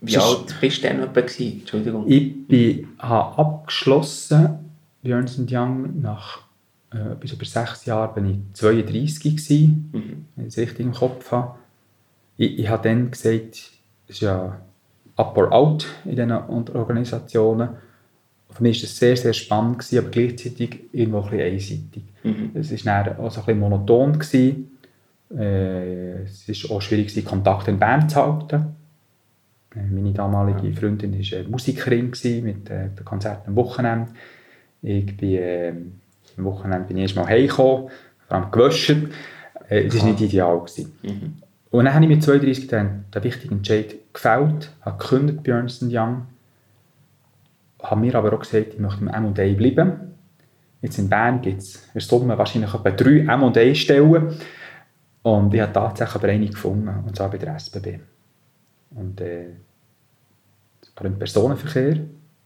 [0.01, 1.19] Wie ist- alt bist du denn etwa?
[1.21, 2.05] Entschuldigung.
[2.07, 4.59] Ich bin, habe abgeschlossen
[5.03, 6.41] bei Ernst Young nach
[6.93, 10.25] äh, etwas über sechs Jahren bin ich 32 gewesen, Mhm.
[10.35, 11.55] wenn ich es richtig im Kopf habe.
[12.37, 13.71] Ich, ich habe dann gesagt, es
[14.07, 14.57] ist ja
[15.15, 17.69] up or out in diesen Organisationen.
[18.49, 22.03] Für mich war das sehr, sehr spannend, gewesen, aber gleichzeitig irgendwo ein bisschen einseitig.
[22.23, 22.51] Mhm.
[22.53, 24.13] Es war dann auch so ein bisschen monoton.
[24.13, 24.77] Gewesen.
[25.37, 28.75] Äh, es war auch schwierig, gewesen, Kontakt in Band zu halten.
[29.75, 34.11] Äh, Meine damalige Freundin war Musikerin gewesen, mit äh, den Konzerten am Wochenende.
[34.81, 35.73] Ich bin, äh,
[36.37, 37.89] am Wochenende bin ich erst mal heimgekommen,
[38.27, 38.95] vor allem gewäscht.
[39.67, 40.59] Äh, das war nicht ideal.
[40.59, 40.93] Gewesen.
[41.03, 41.33] Mhm.
[41.69, 45.83] Und dann habe ich mit 32 dann den wichtigen Entscheid gefällt, habe gekündigt bei Ernst
[45.83, 46.27] Young,
[47.81, 50.13] habe mir aber auch gesagt, ich möchte im M&A bleiben.
[50.81, 54.35] Jetzt in Bern gibt es in der Summe wahrscheinlich etwa drei M&A-Stellen
[55.23, 57.99] und ich habe tatsächlich aber eine gefunden, und zwar bei der SBB.
[58.91, 59.47] Und äh,
[60.95, 61.97] allem im Personenverkehr,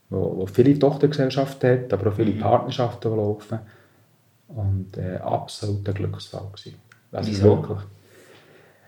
[0.09, 3.59] wo, wo viele Tochtergesellschaften hat, aber auch viele Partnerschaften die laufen.
[4.47, 6.79] Und äh, absolut ein Glücksfall gewesen.
[7.11, 7.43] Also Wieso?
[7.43, 7.79] wirklich.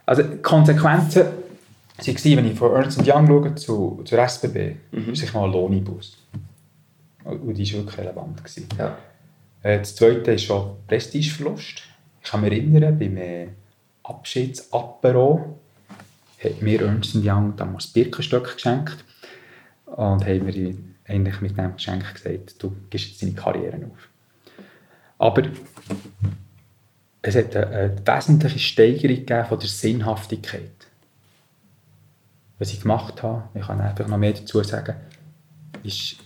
[0.06, 5.13] Also Konsequenzen waren, wenn ich von Ernst Young schaue zu, zur SBB, Mhm.
[5.13, 6.18] ist ich mal ein Lohneinbuss.
[7.24, 8.38] Und die war wirklich relevant.
[8.44, 8.68] Gewesen.
[8.78, 8.98] Ja.
[9.62, 11.84] Äh, Das zweite ist schon Prestigeverlust.
[12.22, 13.18] Ich kann mich erinnern, beim
[14.04, 15.58] Abschiedsapero
[16.44, 19.06] hat mir Ernst Young damals Birkenstöcke geschenkt
[19.86, 20.76] und haben mir
[21.08, 24.10] eigentlich mit diesem Geschenk gesagt, du gibst jetzt deine Karriere auf.
[25.20, 25.44] Aber
[27.24, 30.70] es hat eine, wesentliche Steigerung von der Sinnhaftigkeit.
[32.60, 34.96] Was ich gemacht habe, ich kann einfach noch mehr dazu sagen,
[35.84, 36.18] ist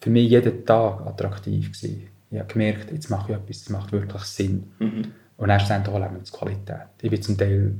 [0.00, 2.08] für mich jeden Tag attraktiv gewesen.
[2.30, 4.70] Ich habe gemerkt, jetzt mache ich etwas, das macht wirklich Sinn.
[4.78, 5.12] Mhm.
[5.36, 6.88] Und dann schlussendlich auch Lebensqualität.
[7.00, 7.74] Ich war zum Teil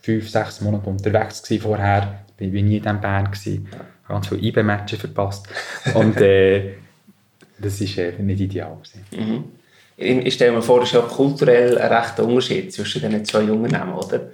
[0.00, 4.28] fünf, sechs Monate unterwegs gewesen vorher, ich war nie in diesem Band, gewesen, habe ganz
[4.28, 5.46] viele IB-Matches verpasst.
[5.94, 6.74] Und äh,
[7.58, 8.76] das war äh, nicht ideal.
[8.76, 9.04] Gewesen.
[9.12, 9.61] Mhm.
[9.96, 13.94] Ich stelle mir vor, es ist ja kulturell ein rechter Unterschied zwischen diesen zwei Unternehmen,
[13.94, 14.28] oder?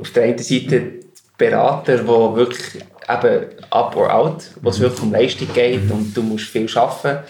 [0.00, 1.00] Auf der einen Seite die
[1.38, 6.22] Berater, die wirklich eben up or out, wo es wirklich um Leistung geht und du
[6.22, 7.24] musst viel arbeiten.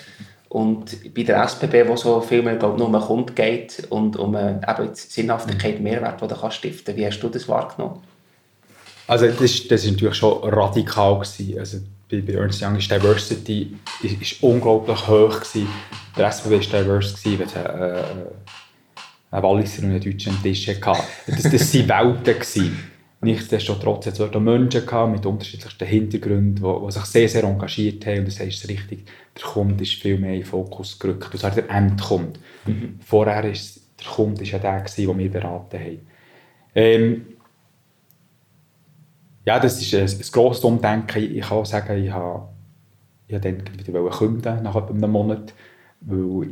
[0.48, 4.16] Und bei der SBB, wo so viel mehr glaub, nur um den Kunden geht und
[4.16, 8.00] um äh, eben die Sinnhaftigkeit, Mehrwert, den du kannst stiften Wie hast du das wahrgenommen?
[9.08, 11.58] Also das, ist natürlich schon radikal gewesen.
[11.58, 11.78] Also
[12.10, 15.68] bei, bei Ernst Young ist Diversity ist, ist unglaublich hoch gewesen.
[16.16, 18.02] Der SBB war diverse gewesen, wenn es äh,
[19.30, 21.02] ein Walliser und ein Deutscher am Tisch hatte.
[21.26, 22.76] Das, das waren Welten gewesen.
[23.22, 27.44] Nichtsdestotrotz hat es dort auch Menschen gehabt mit unterschiedlichsten Hintergründen, die, die sich sehr, sehr
[27.44, 28.18] engagiert haben.
[28.20, 31.32] Und das heißt richtig, der Kunde ist viel mehr in den Fokus gerückt.
[31.32, 32.38] Und zwar der Endkunde.
[33.04, 33.54] Vorher war der
[34.06, 36.06] Kunde ist ja der, gewesen, den wir beraten haben.
[36.74, 37.26] Ähm,
[39.46, 41.18] ja, das ist ein, ein grosses Umdenken.
[41.22, 42.48] Ich, kann auch sagen, ich habe,
[43.28, 45.54] ich habe dann wieder kündigen nach einem Monat,
[46.02, 46.50] weil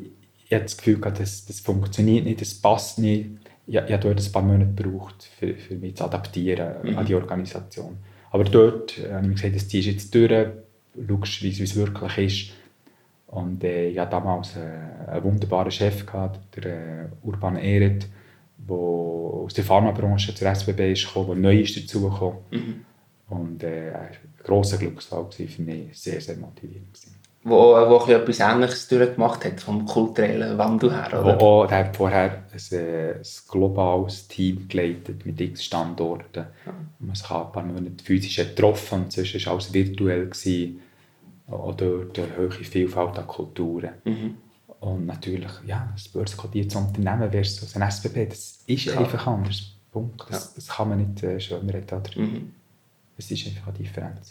[0.48, 3.30] ich das Gefühl hatte, das, das funktioniert nicht, das passt nicht.
[3.66, 7.14] Ich, ich habe dort ein paar Monate gebraucht, für, für mich zu adaptieren an die
[7.16, 7.98] Organisation.
[8.30, 10.48] Aber dort äh, habe ich gesagt, das ziehst du jetzt durch,
[11.08, 12.52] schaust, wie es- wie es wirklich ist.
[13.28, 14.60] Und äh, ich hatte damals äh,
[15.10, 18.06] einen wunderbaren Chef, gehabt, der äh, Urban Ehret,
[18.56, 22.38] der aus der Pharmabranche zur SBB ist gekommen, der neu ist dazugekommen.
[23.28, 26.92] Und äh, er ein grosser Glücksfall für mich, sehr, sehr motivierend.
[26.92, 27.14] Gewesen.
[27.46, 31.38] Wo, wo bisschen etwas Ähnliches durchgemacht hat, vom kulturellen Wandel her, oder?
[31.42, 36.46] Auch, der hat vorher ein, äh, ein globales Team geleitet mit x Standorten.
[36.98, 40.24] wo Man sich ein paar Monate physisch getroffen und sonst war alles virtuell.
[40.26, 40.80] Gewesen.
[41.46, 43.90] Auch dort eine hohe Vielfalt an Kulturen.
[44.04, 44.36] Mhm.
[44.84, 48.98] Und natürlich, ja, ein börsenkodiertes Unternehmen versus ein SBB, das ist Klar.
[48.98, 49.70] einfach anders.
[49.90, 50.22] Punkt.
[50.28, 51.86] Das, das kann man nicht äh, schöner reden.
[51.88, 52.20] oder?
[52.20, 52.52] Mhm.
[53.16, 54.30] Es ist einfach eine Differenz.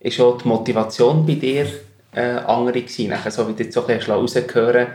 [0.00, 1.66] ist auch die Motivation bei dir
[2.12, 3.08] äh, andere gewesen?
[3.08, 4.88] Nachher, so wie du jetzt so ein bisschen rausgehört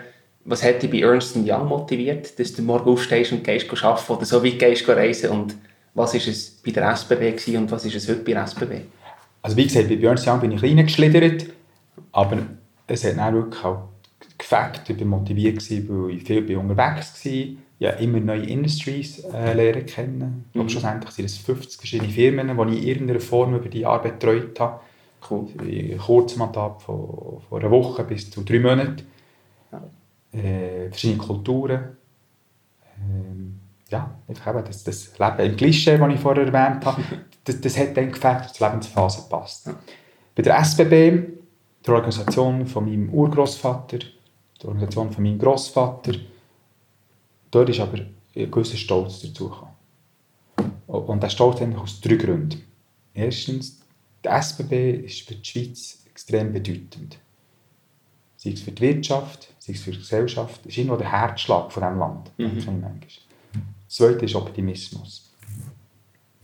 [0.45, 4.25] was hat dich bei Ernst Young motiviert, dass du morgen aufstehst und gehst arbeiten oder
[4.25, 5.55] so weit gehst reisen und
[5.93, 8.85] was ist es bei der SBB und was ist es heute bei der SBB?
[9.41, 11.47] Also wie gesagt, bei Björn Young bin ich reingeschlittert,
[12.11, 12.37] aber
[12.87, 13.88] es hat dann wirklich auch
[14.39, 14.81] gefällt.
[14.87, 17.31] Ich war motiviert, gewesen, weil ich viel bin unterwegs war.
[17.31, 20.45] Ich habe immer neue Industries äh, lernen kennen.
[20.47, 23.85] Ich glaube, schlussendlich sind es 50 verschiedene Firmen, die ich in irgendeiner Form über die
[23.85, 24.79] Arbeit betreut habe.
[25.29, 25.47] Cool.
[25.65, 29.03] In kurzem Mandat von, von einer Woche bis zu drei Monaten.
[30.31, 31.97] Äh, verschiedene Kulturen.
[32.97, 37.01] Ähm, ja, einfach eben das, das Leben im Klischee, das ich vorher erwähnt habe,
[37.43, 39.69] das, das hat dann gefällt, dass die Lebensphase passt.
[40.35, 41.29] Bei der SBB,
[41.85, 43.99] der Organisation von meinem Urgroßvater,
[44.61, 46.13] der Organisation von meinem Großvater,
[47.51, 49.73] dort ist aber ein gewisser Stolz dazugekommen.
[50.87, 52.63] Und der Stolz eigentlich aus drei Gründen.
[53.13, 53.79] Erstens,
[54.23, 57.17] die SBB ist für die Schweiz extrem bedeutend.
[58.35, 60.61] Sei es für die Wirtschaft, sei es für die Gesellschaft.
[60.61, 62.31] Es ist irgendwo der Herzschlag von diesem Land.
[62.37, 62.83] Mhm.
[63.85, 65.31] Das Zweite ist Optimismus.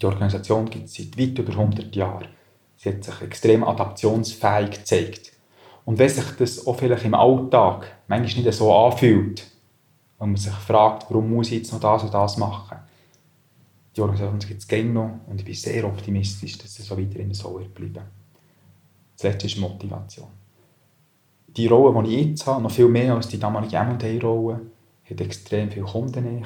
[0.01, 2.28] Die Organisation gibt es seit weit über 100 Jahren.
[2.78, 5.32] Sie hat sich extrem adaptionsfähig gezeigt.
[5.86, 9.45] Und wenn sich das auch vielleicht im Alltag manchmal nicht so anfühlt,
[10.19, 12.78] wenn man sich fragt, warum muss ich jetzt noch das und das machen,
[13.95, 17.34] die Organisation gibt es gerne noch und ich bin sehr optimistisch, dass es so weiterhin
[17.34, 18.04] so wird bleiben.
[19.15, 20.28] Das Letzte ist Motivation.
[21.48, 24.62] Die Rolle, die ich jetzt habe, noch viel mehr als die damalige M&A-Rolle,
[25.10, 26.41] hat extrem viel Kundennähe.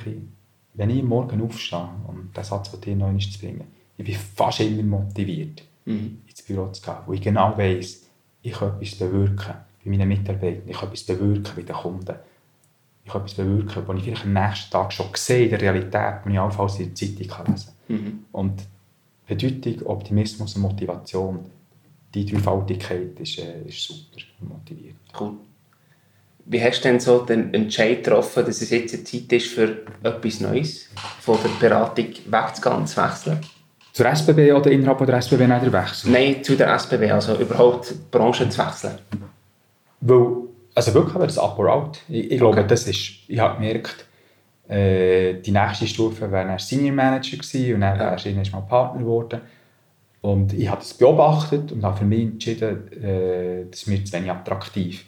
[0.76, 4.60] Wenn ich morgen aufstehe, um den Satz von dir noch zu bringen, ich bin fast
[4.60, 6.22] immer motiviert, Mhm.
[6.28, 8.09] ins Büro zu gehen, wo ich genau weiss,
[8.42, 12.16] ich kann etwas bewirken bei meinen Mitarbeitern, ich kann etwas bewirken bei den Kunden.
[13.06, 16.26] Ich kann etwas bewirken, was ich vielleicht am nächsten Tag schon sehe in der Realität,
[16.26, 17.96] die ich allenfalls in der Zeitung lesen kann.
[17.96, 18.26] Mhm.
[18.32, 18.64] Und
[19.28, 21.46] Bedeutung, Optimismus und Motivation,
[22.14, 24.96] die Dreifaltigkeit ist, äh, ist super motiviert.
[25.20, 25.34] Cool.
[26.46, 29.86] Wie hast du denn so den Entscheid getroffen, dass es jetzt eine Zeit ist für
[30.02, 32.08] etwas Neues, von der Beratung
[32.78, 33.40] und zu wechseln?
[33.94, 36.12] Zur SBB oder innerhalb der SBB nicht der Wechsel?
[36.12, 38.98] Nein, zu der SBB, also überhaupt die Branche zu wechseln.
[40.02, 40.28] Weil,
[40.76, 42.00] also wirklich aber das Up or Out.
[42.08, 42.68] Ich, ich glaube, Okay.
[42.68, 44.06] das ist, ich habe gemerkt,
[44.70, 48.12] äh, die nächste Stufe wäre dann Senior Manager gewesen und dann Ja.
[48.12, 49.42] wärst du irgendwann mal Partner geworden.
[50.22, 54.14] Und ich habe das beobachtet und habe für mich entschieden, äh, das ist mir zu
[54.14, 55.06] wenig attraktiv.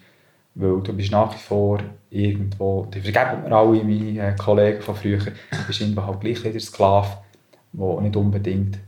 [0.55, 4.95] Weil du bist nach wie vor irgendwo, die vergeben mir alle meine äh, Kollegen von
[4.95, 5.31] früher, du
[5.67, 7.07] bist irgendwo halt gleich wieder Sklave,
[7.73, 8.79] der nicht unbedingt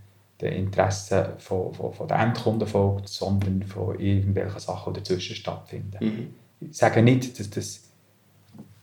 [0.41, 5.97] den Interessen von, von, von den Endkunden folgt, sondern von irgendwelchen Sachen, die dazwischen stattfinden.
[6.01, 6.33] Mhm.
[6.59, 7.83] Ich sage nicht, dass, das,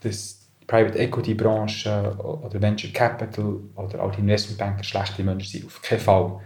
[0.00, 5.66] dass die Private Equity Branche oder Venture Capital oder auch die Investmentbanker schlechte Menschen sind,
[5.66, 6.40] auf keinen Fall.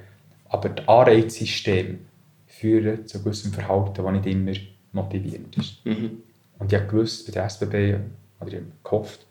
[0.48, 1.98] Aber die Anreizsysteme
[2.46, 4.52] führen zu gewissem Verhalten, das nicht immer
[4.92, 5.84] motivierend ist.
[5.84, 6.22] Mhm.
[6.58, 7.98] Und ich habe gewusst, bei der SBB,
[8.40, 9.26] oder ich habe gehofft,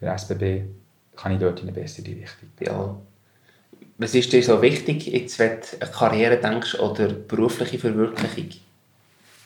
[0.00, 0.62] bei der SBB
[1.16, 2.48] kann ich dort in eine bessere Richtung.
[2.60, 2.96] Ja.
[3.96, 8.60] Was ist dir so wichtig, jetzt, wenn du an Karriere denkst oder berufliche Verwirklichung?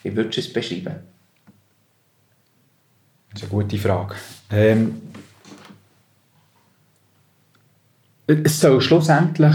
[0.02, 0.96] Wie würdest du es beschreiben?
[3.30, 4.14] Das ist eine gute Frage.
[4.50, 5.02] Ähm,
[8.26, 9.54] es soll schlussendlich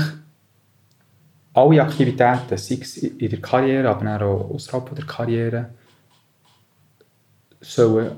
[1.53, 5.69] alle Aktivitäten, sei es in der Karriere, aber auch außerhalb der Karriere,
[7.61, 8.11] sollen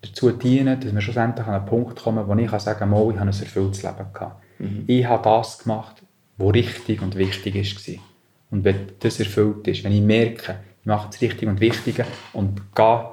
[0.00, 3.20] dazu dienen, dass wir schlussendlich an einen Punkt kommen, wo ich sagen kann, ich habe
[3.20, 4.45] ein erfülltes Leben gehabt.
[4.86, 6.02] Ich habe das gemacht,
[6.36, 8.02] was richtig und wichtig war.
[8.50, 12.74] Und wenn das erfüllt ist, wenn ich merke, ich mache das Richtige und Wichtige und
[12.74, 13.08] gehe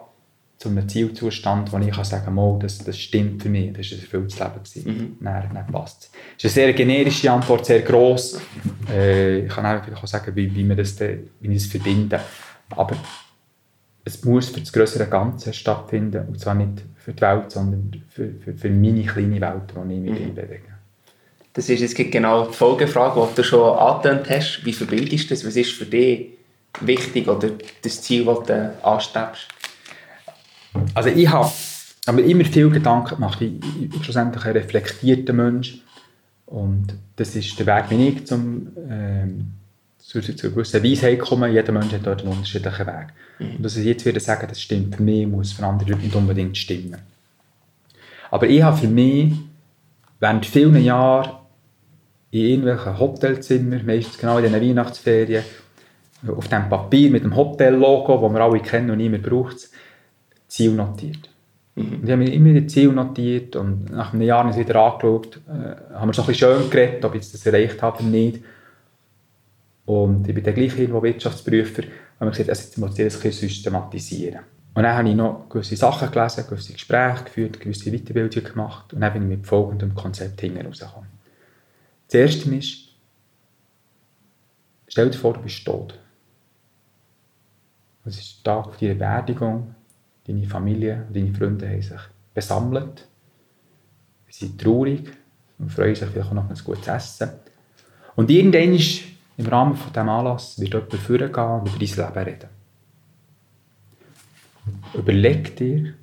[0.58, 3.98] zu einem Zielzustand, wo ich kann sagen kann, das, das stimmt für mich, das war
[3.98, 4.54] ein erfülltes Leben.
[4.64, 5.18] Gewesen.
[5.20, 6.12] Dann, dann passt es.
[6.42, 8.40] Das ist eine sehr generische Antwort, sehr gross.
[8.90, 12.20] Äh, ich kann auch sagen, wie, wie, wir das, dann- wie das verbinde.
[12.70, 12.96] Aber
[14.06, 16.28] es muss für das größere Ganze stattfinden.
[16.28, 19.98] Und zwar nicht für die Welt, sondern für, für, für meine kleine Welt, in der
[19.98, 20.36] ich mich mhm.
[20.36, 20.73] bewege.
[21.54, 24.62] Das ist jetzt genau die Folgefrage, die du schon angetönt hast.
[24.64, 25.46] Wie verbildest du das?
[25.46, 26.30] Was ist für dich
[26.82, 27.52] wichtig oder
[27.84, 29.48] das Ziel, das du anstrebst?
[30.96, 31.52] Also ich habe
[32.08, 33.40] aber immer viel Gedanken gemacht.
[33.42, 35.78] Ich, bin schlussendlich ein reflektierter Mensch.
[36.48, 39.54] Und das ist der Weg, wie ich zum, ähm,
[40.00, 41.50] zu, zu gewissen Weisheit komme.
[41.50, 43.08] Jeder Mensch hat dort einen unterschiedlichen Weg.
[43.40, 46.16] Und dass ich jetzt wieder sagen, das stimmt für mich, muss für andere Leute nicht
[46.16, 46.98] unbedingt stimmen.
[48.32, 49.34] Aber ich habe für mich
[50.20, 51.43] während vielen Jahren
[52.34, 55.44] in irgendwelchen Hotelzimmern, meistens genau in diesen Weihnachtsferien,
[56.28, 59.70] auf dem Papier mit dem Hotel-Logo, das wir alle kennen und niemand braucht
[60.48, 61.30] Ziel notiert.
[61.76, 65.94] Und ich habe mir immer die Ziel notiert und nach einem Jahr wieder angeschaut, äh,
[65.94, 68.44] haben wir so ein bisschen schön geredet, ob ich das erreicht habe oder nicht.
[69.86, 73.16] Und ich bin dann gleich irgendwo Wirtschaftsprüfer, habe mir gesagt, also jetzt muss ich das
[73.18, 74.40] ein bisschen systematisieren.
[74.74, 79.02] Und dann habe ich noch gewisse Sachen gelesen, gewisse Gespräche geführt, gewisse Weiterbildungen gemacht und
[79.02, 81.13] dann bin ich mit folgendem Konzept hinten rausgekommen.
[82.14, 82.90] Das erste ist,
[84.88, 86.00] stell dir vor, du bist tot.
[88.06, 89.74] Es ist der Tag deiner Beerdigung,
[90.28, 92.00] deine Familie und deine Freunde haben sich
[92.32, 93.08] besammelt,
[94.30, 95.12] sie sind traurig
[95.58, 97.32] und freuen sich vielleicht auch noch ein gutes Essen.
[98.16, 99.02] Und irgendwann ist
[99.38, 102.50] im Rahmen von diesem Anlass wird jemand vorgehen und über dein Leben reden.
[104.94, 105.96] Überleg dir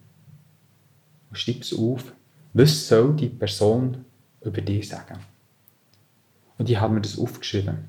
[1.31, 2.13] und schreib es auf,
[2.53, 4.05] was soll die Person
[4.41, 5.30] über dich sagen.
[6.61, 7.89] Und ich habe mir das aufgeschrieben.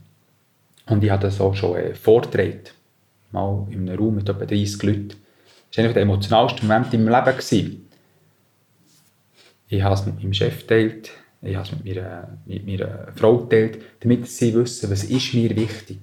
[0.86, 2.62] Und ich habe das auch schon äh, vorgetragen.
[3.32, 5.16] Mal in einem Raum mit etwa 30 Leuten.
[5.76, 7.38] Das war der emotionalsten Momente in meinem Leben.
[7.38, 7.90] Gewesen.
[9.68, 13.40] Ich habe es mit meinem Chef geteilt, ich habe es mit meiner, mit meiner Frau
[13.40, 16.00] geteilt, damit sie wissen, was ist mir wichtig.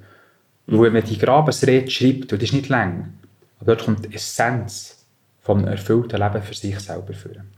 [0.67, 3.15] Und wenn man die Grabesrede schreibt, und das ist nicht lang,
[3.61, 5.07] aber dort kommt die Essenz
[5.41, 7.49] vom erfüllten Leben für sich selber führen.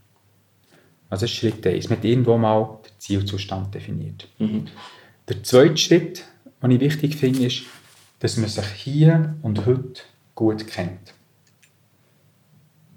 [1.09, 1.89] Also das ist Schritt 1.
[1.89, 4.29] Man hat irgendwo mal den Zielzustand definiert.
[4.39, 4.69] Mhm.
[5.31, 6.25] Der zweite Schritt,
[6.61, 7.63] den ich wichtig finde, ist,
[8.19, 10.03] dass man sich hier und heute
[10.35, 11.15] gut kennt.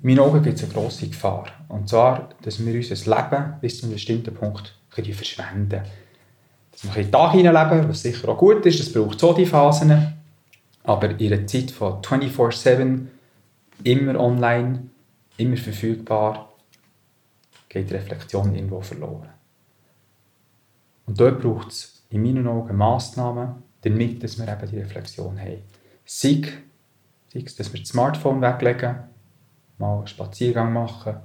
[0.01, 1.45] In meinen Augen gibt es eine grosse Gefahr.
[1.69, 5.83] Und zwar, dass wir unser Leben bis zu einem bestimmten Punkt ein verschwenden.
[6.71, 9.45] Dass wir ein bisschen Tag hineinleben, was sicher auch gut ist, das braucht so die
[9.45, 10.15] Phasen.
[10.85, 13.05] Aber in einer Zeit von 24-7,
[13.83, 14.87] immer online,
[15.37, 16.51] immer verfügbar,
[17.69, 19.29] geht die Reflexion irgendwo verloren.
[21.05, 25.63] Und dort braucht es in meinen Augen Massnahmen, damit dass wir eben die Reflexion haben.
[26.05, 26.43] Sei,
[27.33, 28.95] sei es, dass wir das Smartphone weglegen,
[29.79, 31.15] mal einen Spaziergang machen,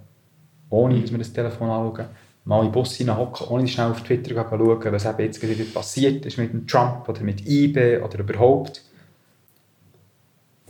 [0.71, 2.07] ohne dass wir das Telefon anschauen,
[2.45, 6.25] mal in den Bus hineinhocken, ohne schnell auf Twitter schauen, was eben jetzt gerade passiert
[6.25, 8.83] ist mit dem Trump oder mit eBay oder überhaupt.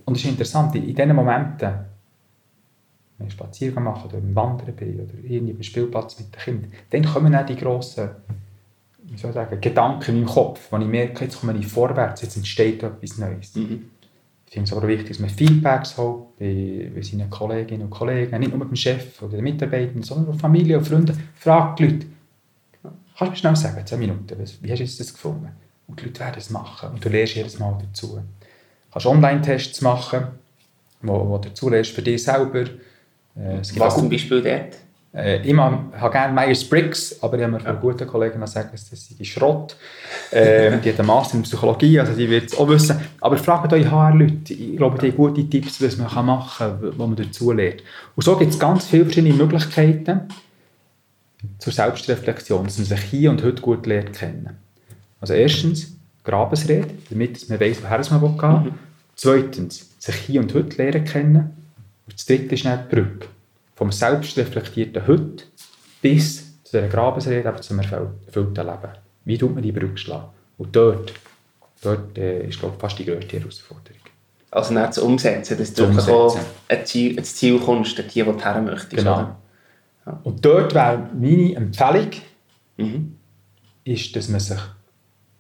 [0.05, 1.75] Und es ist interessant, in diesen Momenten,
[3.19, 6.73] wenn ich Spaziergang mache oder im Wandern bin oder irgendwie am Spielplatz mit den Kindern,
[6.91, 8.11] dann kommen auch die grossen
[9.11, 12.23] wie soll ich sagen, Gedanken in meinem Kopf, wo ich merke, jetzt komme ich vorwärts,
[12.23, 13.55] jetzt entsteht etwas Neues.
[13.55, 13.91] Mhm.
[14.47, 18.39] Ich finde es aber wichtig, dass man Feedbacks hat bei, bei seinen Kolleginnen und Kollegen,
[18.39, 21.15] nicht nur mit dem Chef oder den Mitarbeitern, sondern auch Familie und Freunde.
[21.35, 22.07] Frag die Leute.
[22.83, 25.51] Kannst du mir schnell sagen, 10 Minuten, wie hast du das gefunden?
[25.87, 28.17] Und die Leute werden es machen und du lernst jedes Mal dazu.
[28.17, 28.23] Du
[28.93, 30.29] kannst Online-Tests machen,
[31.03, 32.63] wo, wo du dazu lernst für dich selber.
[33.35, 34.77] Äh, Was zum Beispiel dort?
[35.15, 37.81] Äh, ich habe gerne Myers-Briggs, aber ich habe mir von ja.
[37.81, 39.77] guten Kollegen gesagt, dass das die Schrott.
[40.31, 43.01] Äh, die hat einen Master in Psychologie, also die wird es auch wissen.
[43.21, 46.97] Aber fragt euch HR-Leute, ich glaube, die haben gute Tipps, was man machen kann, was
[46.97, 47.83] man dazu lernt.
[48.17, 50.21] Und so gibt es ganz viele verschiedene Möglichkeiten
[51.59, 54.59] zur Selbstreflexion, dass man sich hier und heute gut lernt kennen.
[55.21, 58.71] Also erstens Grabesrede, damit man weiß, woher man gehen will.
[58.71, 58.79] Mhm.
[59.15, 61.37] Zweitens, sich hier und heute lernen kennen.
[62.07, 63.29] Und das dritte ist dann die Brücke
[63.79, 65.45] vom selbstreflektierten Heute
[66.03, 68.93] bis zu der Grabesrede, eben zum erfüllten Leben.
[69.25, 70.31] Wie tut man die Brücke schlagen?
[70.57, 71.13] Und dort,
[71.81, 74.01] dort äh, ist glaube ich, fast die größte Herausforderung.
[74.51, 76.37] Also nicht zu umsetzen, dass du wirklich auch
[76.67, 78.97] ein Ziel, ein Ziel kommst, dorthin, wo du her möchtest.
[78.97, 79.37] Genau.
[80.05, 80.21] Ja.
[80.25, 82.11] Und dort wäre meine Empfehlung,
[82.79, 83.17] mhm.
[83.85, 84.59] ist, dass man sich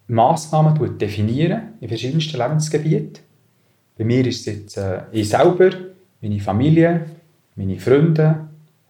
[0.07, 3.19] Massnahmen definieren in verschiedensten Lebensgebieten.
[3.97, 5.71] Bei mir ist es jetzt äh, ich selber,
[6.21, 7.18] meine Familie,
[7.59, 8.49] meine Freunde,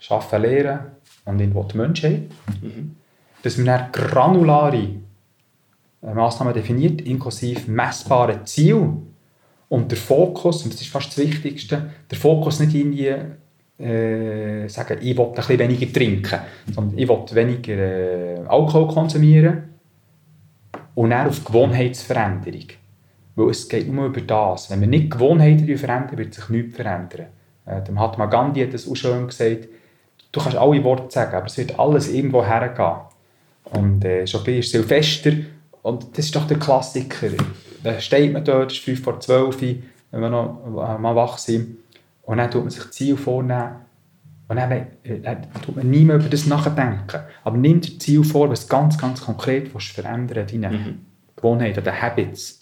[0.09, 0.78] arbeiten, lehren
[1.24, 2.22] und irgendwo die Menschheit.
[2.62, 2.96] Mhm.
[3.42, 4.88] Dass man dann granulare
[6.02, 8.92] äh, Massnahmen definiert, inklusive messbare Ziele.
[9.68, 13.14] Und der Fokus, und das ist fast das Wichtigste, der Fokus nicht irgendwie
[13.85, 16.40] äh, sagen, ich will ein bisschen weniger trinken,
[16.72, 19.64] sondern ich will weniger äh, Alkohol konsumieren
[20.94, 22.68] und dann auf Gewohnheitsveränderung.
[23.37, 24.70] Weil es geht nur über das.
[24.70, 27.26] Wenn wir nicht Gewohnheiten verändern, wird sich nichts verändern.
[27.68, 29.68] Äh, dem Mahatma Gandhi hat das auch schön gesagt,
[30.33, 33.00] du kannst alle Worte sagen, aber es wird alles irgendwo hergehen.
[33.64, 35.33] Und äh, schon ist Silvester
[35.83, 37.28] und das ist doch der Klassiker.
[37.85, 39.61] Da steht man dort, es ist 5 vor 12
[40.11, 41.76] wenn wir noch äh, mal wach sind.
[42.22, 43.76] Und dann tut man sich Ziel vornehmen.
[44.48, 47.20] Und dann, äh, dann tut man nie mehr über das nachdenken.
[47.44, 51.07] Aber nimm dir Ziel vor, was ganz, ganz konkret willst verändern deine mhm.
[51.37, 52.61] Gewohnheiten, deine Habits.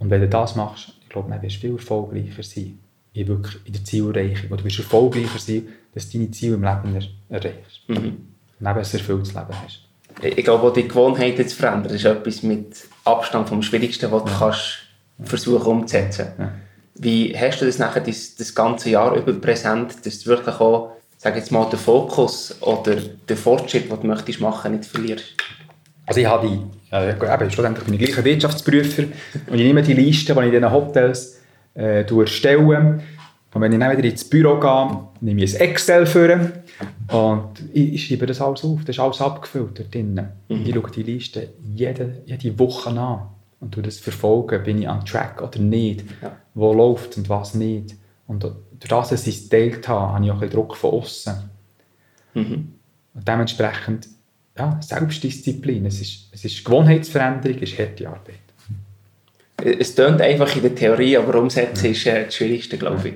[0.00, 2.80] Und wenn du das machst, ich glaube, dann wirst du viel erfolgreicher sein
[3.12, 4.48] in, wirklich in der Zielerreichung.
[4.48, 7.88] Oder du wirst erfolgreicher sein, dass du deine Ziele im Leben erreichst.
[7.88, 7.96] Mhm.
[7.96, 8.22] Und eben
[8.60, 9.82] ein erfülltes Leben hast.
[10.22, 14.30] Ich glaube, auch die Gewohnheiten zu verändern, ist etwas mit Abstand vom Schwierigsten, was du
[14.30, 14.38] ja.
[14.38, 14.78] kannst
[15.22, 16.26] versuchen umzusetzen.
[16.38, 16.52] Ja.
[16.94, 20.96] Wie hast du das nachher das, das ganze Jahr über präsent, dass du wirklich auch,
[21.16, 25.34] sag jetzt mal, den Fokus oder den Fortschritt, den du möchtest machen, nicht verlierst?
[26.06, 29.04] Also ich habe die, äh, eben, schlussendlich bin ich gleicher Wirtschaftsprüfer
[29.46, 31.37] und ich nehme die Liste, die ich in diesen Hotels
[31.78, 33.00] äh, erstellen.
[33.54, 36.52] Und wenn ich dann wieder ins Büro gehe, nehme ich ein Excel für
[37.10, 38.80] und ich, schreibe das alles auf.
[38.84, 40.28] Das ist alles abgefüllt dort drinnen.
[40.48, 40.62] Mhm.
[40.66, 43.28] Ich schaue die Liste jede, jede Woche an
[43.60, 44.62] und tue das verfolgen.
[44.62, 46.04] Bin ich an Track oder nicht?
[46.20, 46.36] Ja.
[46.54, 47.96] Wo läuft und was nicht?
[48.26, 48.54] Und durch
[48.88, 51.34] das, dass ich es geteilt habe, habe ich auch ein bisschen Druck von außen.
[52.34, 52.74] Mhm.
[53.14, 54.08] Und dementsprechend
[54.56, 55.86] ja, Selbstdisziplin.
[55.86, 58.47] Es ist, es ist Gewohnheitsveränderung, es ist harte Arbeit
[59.62, 63.14] es tönt einfach in der Theorie, aber umsetzen ist äh, das Schwierigste, glaube ich.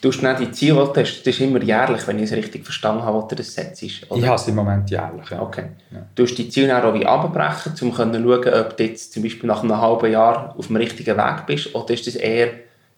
[0.00, 2.32] Du hast nicht die Ziele, die du hast, das ist immer jährlich, wenn ich es
[2.32, 3.84] richtig verstanden habe, was du das setzt.
[4.10, 4.20] Oder?
[4.20, 5.40] Ich habe es im Moment jährlich, ja.
[5.40, 5.66] Okay.
[5.92, 6.06] Ja.
[6.16, 9.46] Du hast die Ziele auch wie abbrechen, um zu schauen, ob du jetzt zum Beispiel
[9.46, 12.48] nach einem halben Jahr auf dem richtigen Weg bist, oder ist das eher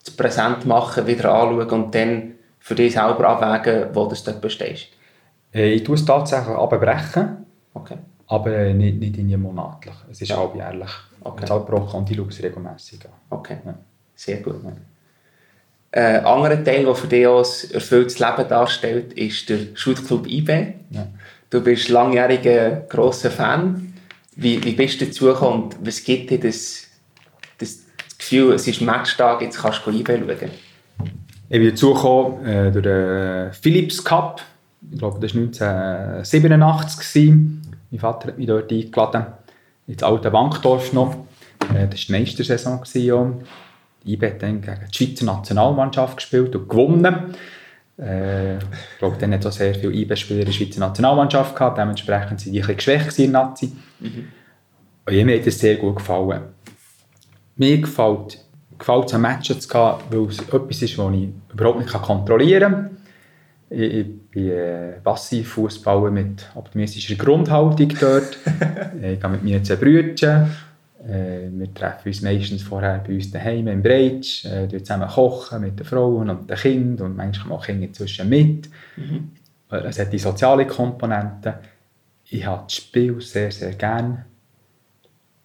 [0.03, 4.87] das Präsent machen, wieder anschauen und dann für dich selber abwägen, wo du dort bestehst?
[5.53, 7.45] Äh, ich tue es tatsächlich abbrechen,
[7.75, 7.99] Okay.
[8.29, 9.95] aber nicht, nicht in monatlich.
[10.11, 10.91] Es ist halbjährlich.
[11.25, 11.43] Okay.
[11.43, 11.53] Okay.
[11.53, 13.13] abgebrochen und ich schaue es regelmäßig an.
[13.31, 13.57] Okay.
[13.65, 13.75] Ja.
[14.15, 14.57] Sehr gut.
[14.65, 14.77] Ein
[15.91, 20.75] äh, anderer Teil, der für dich auch ein erfülltes Leben darstellt, ist der Shootclub IB.
[20.91, 21.07] Ja.
[21.51, 23.95] Du bist langjähriger grosser Fan.
[24.37, 26.89] Wie, wie bist du dazu gekommen und was gibt dir das,
[27.59, 27.85] das
[28.19, 30.51] Gefühl, es ist Matchtag, jetzt kannst du IB schauen?
[31.49, 34.43] Ich bin dazugekommen äh, durch den Philips Cup.
[34.91, 36.99] Ich glaube, das war 1987.
[36.99, 37.63] Gewesen.
[37.91, 39.27] Mein Vater hat mich dort eingeladen.
[39.87, 41.15] Ins alte Bankdorf noch.
[41.75, 42.81] Äh, das war die Meistersaison.
[42.81, 43.45] gewesen,
[44.07, 47.35] IB hat dann gegen die Schweizer Nationalmannschaft gespielt und gewonnen.
[47.99, 51.79] Äh, ich glaube, dann hat auch sehr viele IB-Spieler in der Schweizer Nationalmannschaft gehabt.
[51.79, 53.73] Dementsprechend sind die ein bisschen geschwächt in Nazi.
[55.07, 56.43] Und mir hat das sehr gut gefallen.
[57.57, 58.45] Mir gefällt,
[58.79, 62.73] gefällt es, an Matchen zu gehen, weil es etwas ist, das ich überhaupt nicht kontrollieren
[62.73, 62.97] kann.
[63.75, 68.39] Ich, bin äh, Passivfußballer mit optimistischer Grundhaltung dort.
[69.03, 70.51] Äh, ich gehe mit meinen zwei Brüdern.
[71.07, 75.79] Äh, wir treffen uns meistens vorher bei uns daheim im Breitsch, äh, zusammen kochen mit
[75.79, 78.69] den Frauen und den Kindern und manchmal auch Kinder inzwischen mit.
[79.71, 81.55] Äh, Es hat die soziale Komponente.
[82.31, 84.25] Ich habe das Spiel sehr, sehr gerne.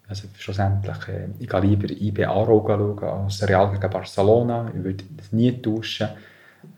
[0.08, 4.72] Also schlussendlich, äh, ich gehe lieber IB Aarau schauen als Real gegen Barcelona.
[4.76, 6.10] Ich würde das nie tauschen,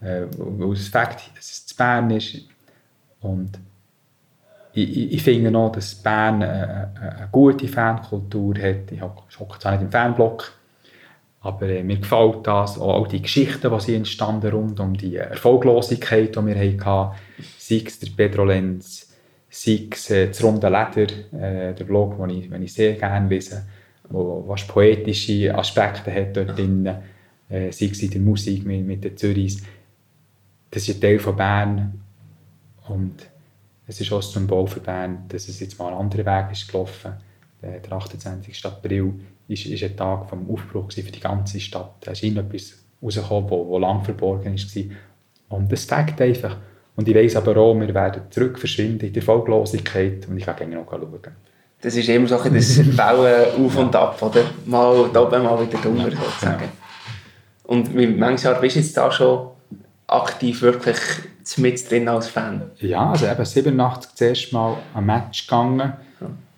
[0.01, 2.37] äh, weil es Fakt, dass es zu Bern ist.
[3.21, 3.59] Und
[4.73, 8.91] ich, ich, ich finde noch, dass Bern eine, eine, eine gute Fankultur hat.
[8.91, 10.53] Ich hocke zwar nicht im Fanblock,
[11.41, 15.15] aber äh, mir gefällt das, auch all die Geschichten, die sie entstanden rund um die
[15.15, 17.15] Erfolglosigkeit, die wir hatten,
[17.57, 19.11] sei es der Pedro Lenz,
[19.49, 23.27] sei es äh, das runde Leder, äh, der Blog, den ich, den ich sehr gerne
[23.27, 23.65] lese,
[24.09, 26.89] wo was poetische Aspekte hat dort drin,
[27.51, 29.61] äh, sei es in der Musik mit, mit den Zürichs.
[30.71, 32.01] Das ist ein Teil von Bern
[32.87, 33.29] und
[33.87, 36.67] es ist auch ein Symbol für Bern, dass es jetzt mal einen anderen Weg ist
[36.67, 37.13] gelaufen.
[37.61, 38.65] Der, der 28.
[38.65, 39.13] April
[39.47, 41.95] ist, ist ein Tag vom Aufbruch gewesen für die ganze Stadt.
[41.99, 42.73] Da ist irgendetwas
[43.03, 45.57] rausgekommen, wo, wo lang verborgen war.
[45.57, 46.57] Und das fängt einfach.
[46.95, 50.55] Und ich weiss aber auch, wir werden zurück verschwinden in der Erfolglosigkeit und ich kann
[50.55, 51.19] gerne noch schauen.
[51.81, 54.43] Das ist immer so ein das Wellen auf und ab, oder?
[54.65, 56.80] Mal da oben, mal wieder drunter, sozusagen.
[57.71, 59.47] Und wie manches Jahr bist du jetzt da schon
[60.07, 60.97] aktiv wirklich
[61.57, 62.69] mit drin als Fan?
[62.79, 65.93] Ja, also eben 87 das erste Mal ein Match gegangen.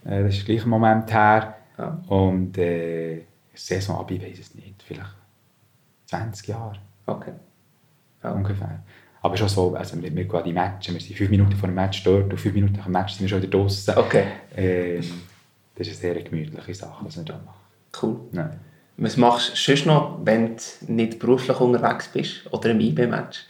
[0.05, 1.55] Äh, das ist gleich ein Moment her.
[1.77, 2.01] Ja.
[2.07, 3.21] Und äh,
[3.53, 5.15] Saison ab, ich weiß es nicht, vielleicht
[6.07, 7.33] 20 Jahre Okay.
[8.23, 8.31] Ja.
[8.31, 8.81] ungefähr.
[9.21, 11.75] Aber schon so, also wir, wir gehen die Matches, wir sind fünf Minuten vor dem
[11.75, 13.95] Match dort und fünf Minuten nach dem Match sind wir schon wieder draußen.
[13.97, 14.25] Okay,
[14.57, 15.03] Ähm,
[15.75, 17.59] das ist eine sehr gemütliche Sache, was wir da machen.
[18.01, 18.19] cool.
[18.31, 18.59] Nein.
[18.97, 23.45] Was machst du sonst noch, wenn du nicht beruflich unterwegs bist oder im IB-Match?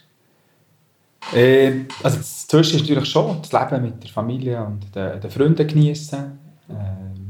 [1.32, 5.30] Äh, also das Zuerste ist natürlich schon das Leben mit der Familie und den, den
[5.30, 6.38] Freunden genießen.
[6.68, 6.72] Äh,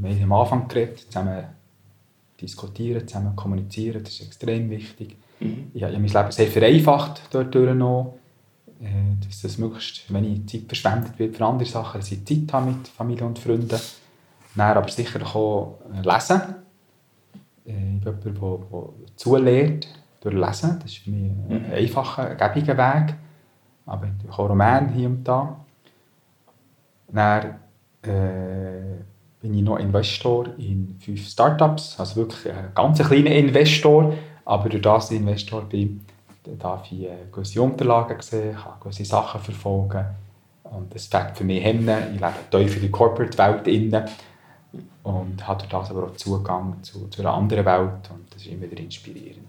[0.00, 1.44] wir haben am Anfang geredet, zusammen
[2.40, 5.16] diskutieren, zusammen kommunizieren, das ist extrem wichtig.
[5.40, 5.70] Mhm.
[5.74, 8.18] Ich habe mein Leben sehr vereinfacht dort noch,
[8.80, 12.66] äh, dass das möglichst wenig Zeit verschwendet wird für andere Sachen, dass ich Zeit habe
[12.66, 13.80] mit Familie und Freunden.
[14.56, 16.63] Dann aber sicherlich auch lesen.
[17.64, 19.88] Jemand, der, der zulehrt
[20.20, 20.78] durch Lesen.
[20.80, 23.14] Das ist für mich ein einfacher, gäbiger Weg.
[23.86, 25.56] Aber natürlich auch Roman hier und da.
[27.08, 27.60] Dann
[28.02, 29.02] äh,
[29.40, 31.98] bin ich noch Investor in fünf Startups.
[31.98, 34.14] Also wirklich ein ganz kleiner Investor.
[34.44, 36.00] Aber durch das ich Investor bin,
[36.58, 40.04] darf ich äh, gewisse Unterlagen sehen, kann gewisse Sachen verfolgen.
[40.64, 42.14] Und das fängt für mich Hemden.
[42.14, 43.68] Ich lebe tief in der Corporate-Welt
[45.04, 48.10] und durch das aber auch Zugang zu, zu einer anderen Welt.
[48.10, 49.46] Und das ist immer wieder inspirierend.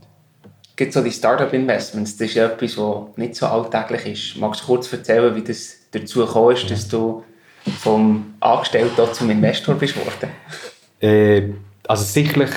[0.75, 4.37] Gibt so die Startup-Investments, das ist ja etwas, was nicht so alltäglich ist.
[4.39, 7.23] Magst du kurz erzählen, wie das dazu gekommen ist, dass du
[7.79, 10.29] vom Angestellten zum Investor bist worden?
[10.99, 11.53] Äh,
[11.87, 12.49] also sicherlich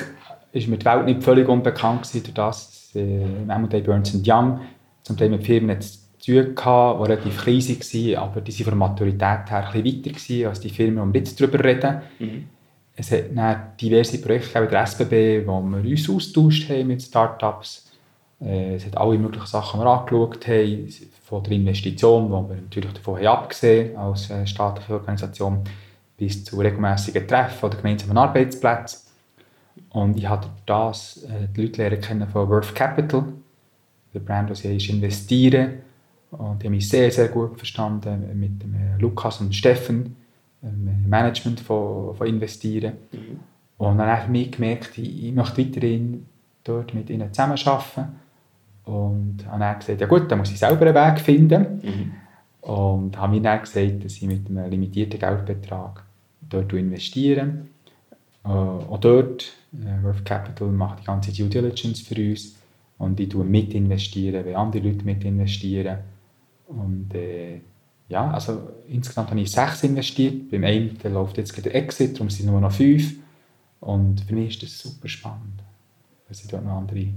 [0.51, 4.59] ist mir die Welt nicht völlig unbekannt gewesen, durch das, äh, im M&A Burns Young
[5.03, 8.71] zum Teil mit Firmen zu tun hatten, die relativ klein waren, aber die waren von
[8.71, 12.01] der Maturität her ein bisschen weiter gewesen, als die Firmen, wo wir jetzt darüber reden.
[12.99, 17.89] Es hat dann diverse Projekte gegeben, der SBB, wo wir uns austauscht haben mit Startups.
[18.41, 20.89] Äh, Es hat alle möglichen Sachen, die wir angeschaut haben,
[21.23, 25.63] von der Investition, wo wir natürlich davon haben abgesehen als äh, staatliche Organisation,
[26.17, 28.99] bis zu regelmäßigen Treffen oder gemeinsamen Arbeitsplätzen.
[29.91, 33.23] Und ich habe das äh, die Leute lernen kennen von Worth Capital,
[34.13, 35.83] der Brand, das ist investieren.
[36.31, 40.17] Und die haben mich sehr, sehr gut verstanden mit dem Lukas und Steffen,
[40.61, 42.93] Management von, von investieren.
[43.77, 46.25] Und dann habe ich gemerkt, ich, ich möchte weiterhin
[46.63, 48.19] dort mit ihnen zusammenarbeiten.
[48.85, 51.81] Und habe dann gesagt, ja gut, dann muss ich selber einen Weg finden.
[52.61, 56.03] Und habe mir dann gesagt, dass ich mit einem limitierten Geldbetrag
[56.41, 57.65] dort investiere.
[58.43, 62.55] Äh, auch dort, äh, Worth Capital macht die ganze Due Diligence für uns
[62.97, 65.99] und ich tue mit investieren, wenn andere Leute mit investieren.
[66.67, 67.61] Und äh,
[68.09, 70.49] ja, also insgesamt habe ich sechs investiert.
[70.49, 73.13] Beim einen der läuft jetzt der Exit, darum sind es nur noch fünf.
[73.79, 75.61] Und für mich ist das super spannend,
[76.27, 77.07] weil sie dort noch andere,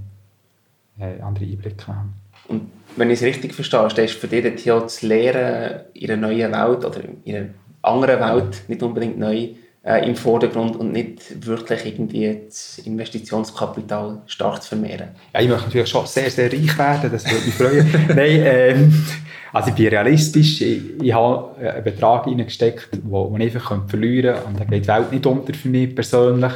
[0.99, 2.13] äh, andere Einblicke haben.
[2.47, 6.51] Und wenn ich es richtig verstehe, ist für dich hier das Lehren in einer neuen
[6.51, 7.49] Welt oder in einer
[7.81, 9.49] anderen Welt, nicht unbedingt neu,
[9.83, 15.09] äh, im Vordergrund und nicht wirklich irgendwie das Investitionskapital stark zu vermehren.
[15.33, 18.07] Ja, ich möchte natürlich schon sehr, sehr reich werden, das würde mich freuen.
[18.09, 19.05] Nein, ähm,
[19.53, 24.47] also ich bin realistisch, ich, ich habe einen Betrag reingesteckt, den man einfach verlieren könnte
[24.47, 26.53] und da geht die Welt nicht unter für mich persönlich.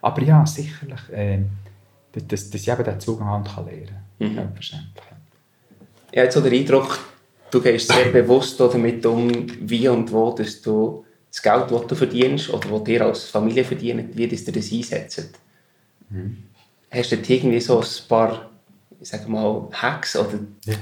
[0.00, 1.40] Aber ja, sicherlich, äh,
[2.12, 4.34] dass, dass ich eben den Zugang lernen kann, mhm.
[4.34, 5.04] selbstverständlich.
[6.10, 6.98] Ich habe so den Eindruck,
[7.50, 9.30] du gehst sehr bewusst damit um,
[9.60, 13.64] wie und wo dass du das Geld, das du verdienst oder das dir als Familie
[13.64, 15.38] verdient, wie dass du das einsetzt.
[16.08, 16.44] Mhm.
[16.90, 18.47] Hast du irgendwie so ein paar
[19.00, 20.74] ich sage mal, Hacks oder ja.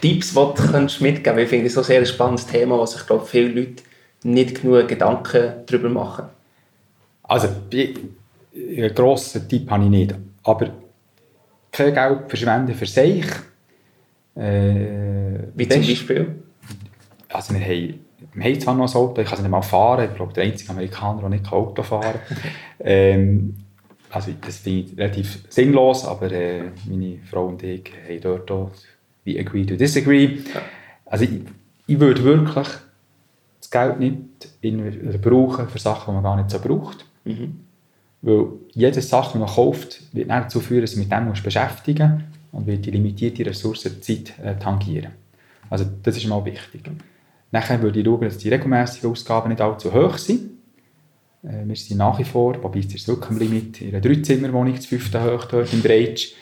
[0.00, 1.44] Tipps, die du könntest mitgeben könntest?
[1.44, 3.82] Ich finde es so sehr ein spannendes Thema, was sich, glaube viele Leute
[4.24, 6.26] nicht genug Gedanken darüber machen.
[7.22, 10.14] Also, einen grossen Tipp habe ich nicht.
[10.42, 10.70] Aber
[11.70, 13.26] kein Geld verschwenden für sich.
[14.34, 16.42] Äh, Wie zum Beispiel?
[17.28, 20.08] Also, wir haben wir haben zwar noch ein Auto, ich kann es nicht mal fahren,
[20.08, 22.38] ich glaube, der einzige Amerikaner, der nicht Auto fahren kann.
[22.80, 23.56] ähm,
[24.10, 28.70] also das finde ich relativ sinnlos, aber äh, meine Frau und ich haben dort auch
[29.24, 30.38] wie agree to disagree.
[31.06, 31.40] Also ich,
[31.86, 32.68] ich würde wirklich
[33.60, 34.18] das Geld nicht
[34.60, 37.04] in, brauchen für Sachen, die man gar nicht so braucht.
[37.24, 37.60] Mhm.
[38.22, 42.12] Weil jede Sache, die man kauft, wird dazu führen, dass man mit dem muss beschäftigen
[42.12, 45.12] muss und wird die limitierte Ressourcen Zeit äh, tangieren.
[45.70, 46.90] Also das ist mal wichtig.
[47.50, 50.50] Nachher würde ich schauen, dass die regelmäßigen Ausgaben nicht allzu hoch sind.
[51.42, 54.80] Äh, wir sind nach wie vor, wobei es ist wirklich am Limit, in einer Dreizimmerwohnung
[54.80, 56.34] zu fünften hoch dort in Breitsch.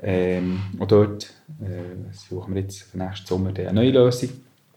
[0.00, 4.30] Ähm, und dort äh, suchen wir jetzt für nächsten Sommer eine neue Lösung.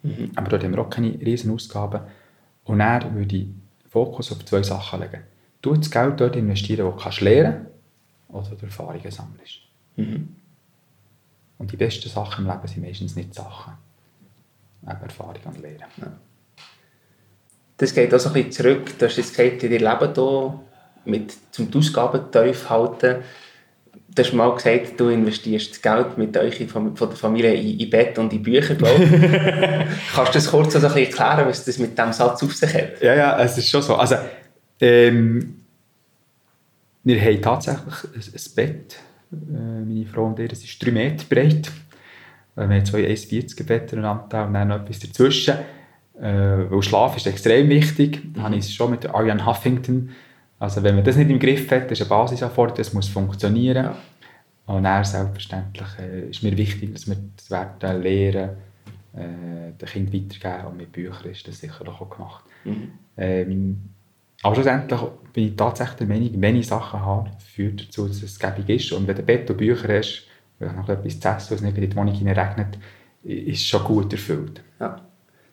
[0.03, 0.31] Mhm.
[0.35, 2.01] Aber dort haben wir auch keine riesen Ausgaben.
[2.65, 3.47] Und dann würde ich
[3.89, 5.21] Fokus auf zwei Sachen legen.
[5.61, 7.65] Du das Geld dort investieren, wo du lernen
[8.31, 9.59] kannst oder Erfahrungen sammelst.
[9.95, 10.35] Mhm.
[11.57, 13.73] Und die besten Sachen im Leben sind meistens nicht Sachen
[14.87, 15.85] eben Erfahrung und Lehren.
[15.97, 16.11] Ja.
[17.77, 18.97] Das geht auch so ein bisschen zurück.
[18.97, 20.59] Du hast jetzt gesagt, in deinem Leben hier
[21.05, 23.17] mit zum Ausgaben tief halten.
[24.15, 27.89] Du hast mal gesagt, du investierst das Geld mit euch von der Familie in, in
[27.89, 29.05] Bett und in Bücher, glaube.
[30.13, 32.73] Kannst du das kurz so ein bisschen erklären, was das mit diesem Satz auf sich
[32.73, 33.01] hat?
[33.01, 33.95] Ja, ja, es ist schon so.
[33.95, 34.15] Also,
[34.79, 35.65] ähm,
[37.03, 38.95] wir haben tatsächlich ein, Bett,
[39.31, 41.71] äh, meine Frau und ich, das ist drei Meter breit.
[42.55, 45.55] Wir haben zwei 1,40 Betten und dann noch etwas dazwischen.
[46.19, 48.21] Äh, weil Schlaf ist extrem wichtig.
[48.33, 50.11] Da habe ich es schon mit Ariane Huffington.
[50.59, 53.85] Also wenn man das nicht im Griff hat, ist eine Basisanforderung, das muss funktionieren.
[53.85, 53.97] Ja.
[54.65, 58.51] Und dann selbstverständlich äh, ist mir wichtig, dass wir das Wert lehren,
[59.13, 62.43] äh, den Kind weitergeben und mit Büchern ist das sicher auch gemacht.
[62.63, 62.91] Mhm.
[63.17, 63.81] Ähm,
[64.41, 65.01] aber schlussendlich
[65.33, 68.91] bin ich tatsächlich der Meinung, wenn ich Sachen habe, führt dazu, dass es gäbig ist.
[68.91, 70.27] Und wenn du Bett und Bücher hast,
[70.59, 72.77] wenn noch etwas zu essen, was nicht in die Wohnung regnet,
[73.23, 74.63] ist schon gut erfüllt.
[74.79, 75.01] Ja.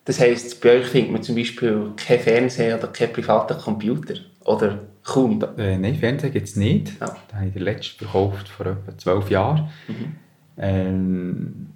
[0.05, 4.15] Das heisst, bei euch findet man zum Beispiel kein Fernseher oder keinen privaten Computer?
[4.41, 5.41] Oder kaum?
[5.57, 6.99] Äh, nein, Fernseher gibt es nicht.
[6.99, 7.15] Ja.
[7.31, 9.69] Den habe ich den letzten verkauft vor etwa zwölf Jahren.
[9.87, 10.15] Mhm.
[10.57, 11.67] Ähm,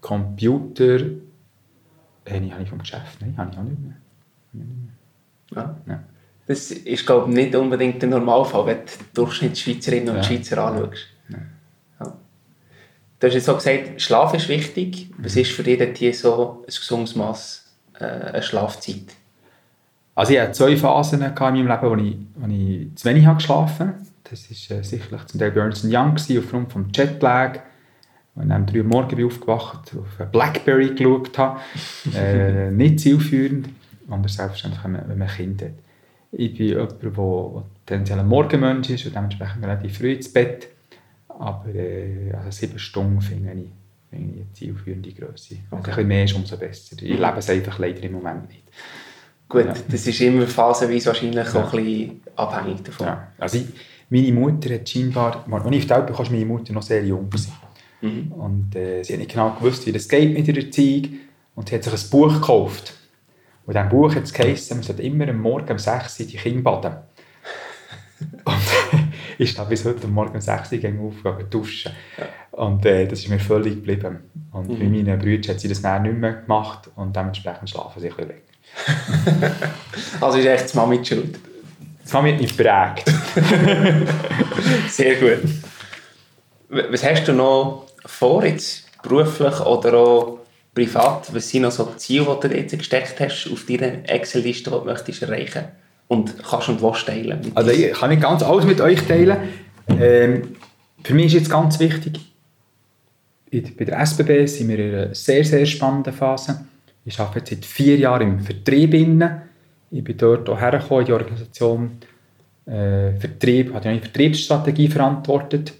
[0.00, 1.00] Computer
[2.24, 3.94] äh, habe ich vom Geschäft, nein, habe ich auch nicht mehr.
[4.52, 5.62] Nicht mehr.
[5.62, 5.76] Ja.
[5.86, 6.02] ja.
[6.46, 10.22] Das ist, glaube ich, nicht unbedingt der Normalfall, wenn du Durchschnittsschweizerinnen und ja.
[10.22, 11.06] Schweizer anschaust.
[13.22, 15.08] Du hast jetzt auch gesagt, Schlaf ist wichtig.
[15.16, 19.14] Was ist für dich denn hier so ein gesundes Maß, äh, eine Schlafzeit?
[20.16, 23.36] Also ich hatte zwei Phasen in meinem Leben, wo ich, wo ich zu wenig habe
[23.36, 23.98] geschlafen habe.
[24.28, 27.60] Das war äh, sicherlich zum Teil Burns Young aufgrund des Jetlag.
[28.34, 31.60] Als ich um 3 Uhr morgens bin aufgewacht auf eine Blackberry geschaut habe.
[32.16, 33.68] äh, nicht zielführend.
[34.08, 35.70] Und selbstverständlich, wenn man, wenn man ein Kind hat.
[36.32, 40.66] Ich bin jemand, der tendenziell ein Morgenmensch ist und dementsprechend relativ früh ins Bett.
[41.42, 43.68] Aber äh, also sieben Stunden finde ich,
[44.08, 45.56] finde ich eine zielführende Größe.
[45.56, 45.64] Okay.
[45.70, 46.96] Also ein bisschen mehr ist, umso besser.
[47.02, 48.62] Ich lebe es einfach leider im Moment nicht.
[49.48, 49.74] Gut, ja.
[49.88, 51.62] das ist immer phasenweise wahrscheinlich ja.
[51.64, 53.06] auch ein bisschen abhängig davon.
[53.08, 53.28] Ja.
[53.38, 53.66] Also ich,
[54.08, 57.28] meine Mutter hat scheinbar, als ich auf die bekam, war meine Mutter noch sehr jung.
[58.00, 58.32] Mhm.
[58.32, 61.18] Und äh, sie hat nicht genau gewusst, wie das geht mit der Erziehung.
[61.56, 62.94] Und sie hat sich ein Buch gekauft.
[63.66, 66.26] Und in diesem Buch hat es geheißen, man sollte immer am Morgen um 6 Uhr
[66.26, 66.96] die Kinder baden.
[68.44, 68.54] Und
[69.42, 71.92] ich stehe bis heute Morgen um 6 Uhr auf, duschen.
[72.52, 74.20] Und äh, das ist mir völlig geblieben.
[74.52, 74.78] Und Mhm.
[74.78, 78.16] bei meinen Brüdern hat sie das dann nicht mehr gemacht und dementsprechend schlafen sie ein
[78.16, 79.52] bisschen länger.
[80.20, 81.38] Also ist echt die Mami die schuld.
[82.02, 83.04] Das hat mich nicht prägt.
[84.88, 85.42] Sehr gut.
[86.68, 90.38] Was hast du noch vor, jetzt beruflich oder auch
[90.74, 91.34] privat?
[91.34, 94.76] Was sind noch so die Ziele, die du jetzt gesteckt hast auf deiner Excel-Liste, die
[94.76, 95.64] du möchtest erreichen
[96.08, 97.52] Und kannst und willst teilen?
[97.54, 99.36] Also ich kann nicht ganz alles mit euch teilen.
[99.88, 100.56] Ähm,
[101.02, 102.20] für mich ist jetzt ganz wichtig,
[103.50, 106.64] bei der SBB sind wir in einer sehr, sehr spannenden Phase.
[107.04, 108.94] Ich arbeite jetzt seit vier Jahren im Vertrieb.
[108.94, 109.42] Innen.
[109.90, 111.90] Ich bin dort auch hergekommen in die Organisation
[112.64, 115.74] äh, Vertrieb, habe die Vertriebsstrategie verantwortet,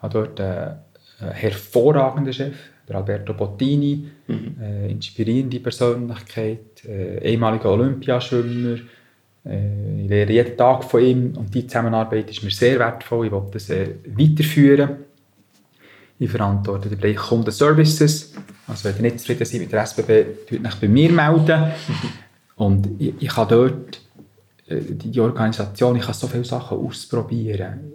[0.00, 2.56] habe dort äh, einen hervorragenden Chef,
[2.88, 8.78] der Alberto Bottini, äh, inspirierende Persönlichkeit, äh, ehemaliger Olympiaschwimmer.
[9.44, 13.26] Äh, ich lerne jeden Tag von ihm und die Zusammenarbeit ist mir sehr wertvoll.
[13.26, 14.90] Ich will das äh, weiterführen.
[16.18, 18.34] Ich verantworte den Bereich Kundenservices.
[18.66, 20.10] Also wenn ihr nicht zufrieden seid mit der SBB,
[20.52, 21.72] euch bei mir melden.
[22.56, 24.00] Und ich, ich kann dort
[24.68, 27.92] äh, die, Organisation, ich kann so viele Sachen ausprobieren.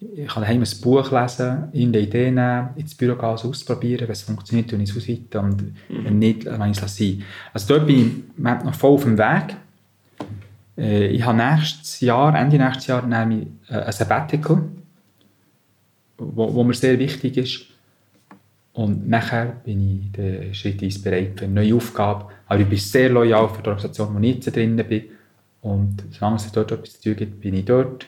[0.00, 4.06] Ich kann daheim ein Buch lesen, in die Idee nehmen, ins Büro gehen, es ausprobieren.
[4.06, 7.22] Wenn es funktioniert, ich es ausweiten und wenn nicht, lasse ich es sein.
[7.52, 9.56] Also dort bin ich noch voll auf dem Weg.
[10.78, 14.62] Äh, Ich habe nächstes Jahr, Ende nächstes Jahr, nehme ich äh, ein Sabbatical,
[16.16, 17.66] wo, wo mir sehr wichtig ist.
[18.72, 22.26] Und nachher bin ich den schrittweise bereit für eine neue Aufgabe.
[22.46, 25.04] Aber ich bin sehr loyal für die Organisation, wo ich jetzt drin bin.
[25.62, 28.06] Und solange es dort etwas zu tun gibt, bin ich dort.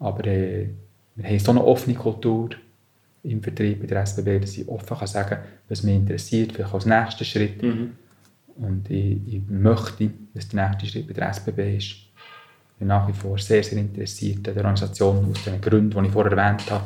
[0.00, 0.70] Aber äh,
[1.14, 2.50] wir haben so eine offene Kultur
[3.22, 5.38] im Vertrieb bei der SBB, dass ich offen kann sagen
[5.68, 7.62] was mich interessiert, vielleicht als nächsten Schritt.
[7.62, 7.92] Mhm.
[8.56, 11.96] Und ich, ich möchte, dass der nächste Schritt bei der SBB ist.
[12.78, 16.12] Bin nach wie vor sehr, sehr interessiert an der Organisation, aus den Gründen, die ich
[16.12, 16.84] vorher erwähnt habe,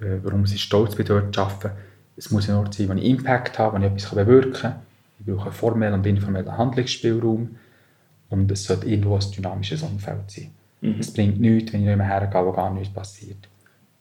[0.00, 1.70] äh, warum ich stolz bin, dort zu arbeiten.
[2.16, 4.74] Es muss ein Ort sein, wo ich Impact habe, wo ich etwas bewirken kann.
[5.18, 7.56] Ich brauche formellen und informellen Handlungsspielraum.
[8.30, 10.50] Und es sollte irgendwo ein dynamisches Umfeld sein.
[10.98, 13.48] Es bringt nichts, wenn ich nicht hergehe, wo gar nichts passiert.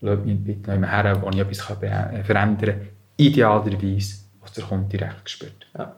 [0.01, 2.87] Lasst mich bitte nicht mehr her, wo ich etwas äh, verändern kann.
[3.17, 5.67] Idealerweise, was der Kunde direkt spürt.
[5.77, 5.95] Ja.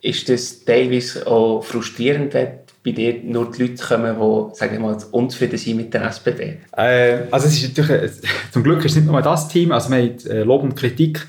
[0.00, 2.48] Ist das teilweise auch frustrierend, wenn
[2.92, 6.40] bei dir nur die Leute kommen, die sagen wir mal, unzufrieden sind mit der SBB?
[6.76, 8.12] Äh, also es ist natürlich,
[8.50, 11.26] zum Glück ist es nicht nur das Team, also wir haben äh, Lob und Kritik.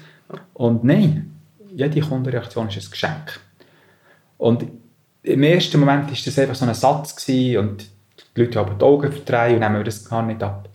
[0.53, 1.31] Und nein,
[1.75, 3.39] jede Kundenreaktion ist ein Geschenk.
[4.37, 4.65] Und
[5.23, 7.85] im ersten Moment war das einfach so ein Satz gewesen und
[8.35, 10.69] die Leute haben die Augen verdrehen und nehmen das gar nicht ab.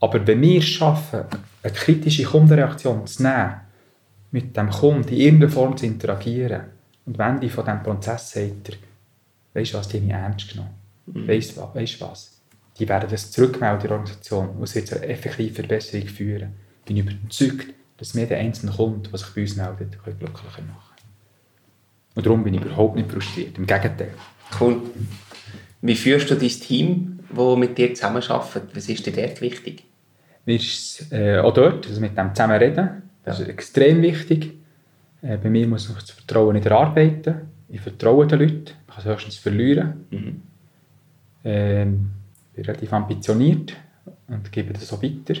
[0.00, 1.24] Aber wenn wir es schaffen,
[1.62, 3.54] eine kritische Kundenreaktion zu nehmen,
[4.30, 6.62] mit dem Kunden in irgendeiner Form zu interagieren
[7.06, 8.50] und wenn die von diesem Prozess er,
[9.54, 10.74] weißt du was, die haben mich ernst genommen.
[11.06, 12.40] Weißt du weißt du was?
[12.78, 16.52] Die werden das zurückmelden in der Organisation und es wird zu einer effektiven Verbesserung führen.
[16.80, 20.94] Ich bin überzeugt, dass wir den einzelnen Kunden, der sich bei uns meldet, glücklicher machen
[22.14, 23.58] Und darum bin ich überhaupt nicht frustriert.
[23.58, 24.14] Im Gegenteil.
[24.60, 24.80] Cool.
[25.82, 28.70] Wie führst du dein Team, das mit dir zusammenarbeitet?
[28.74, 29.84] Was ist dir dort wichtig?
[30.46, 34.54] Mir ist äh, auch dort, also mit dem zusammen reden, das ist extrem wichtig.
[35.20, 37.48] Äh, bei mir muss noch das Vertrauen nicht erarbeiten.
[37.68, 40.04] Ich vertraue den Leuten, ich kann es höchstens verlieren.
[41.44, 42.10] Ähm,
[42.54, 43.76] bin relativ ambitioniert
[44.26, 45.34] und gebe das so weiter.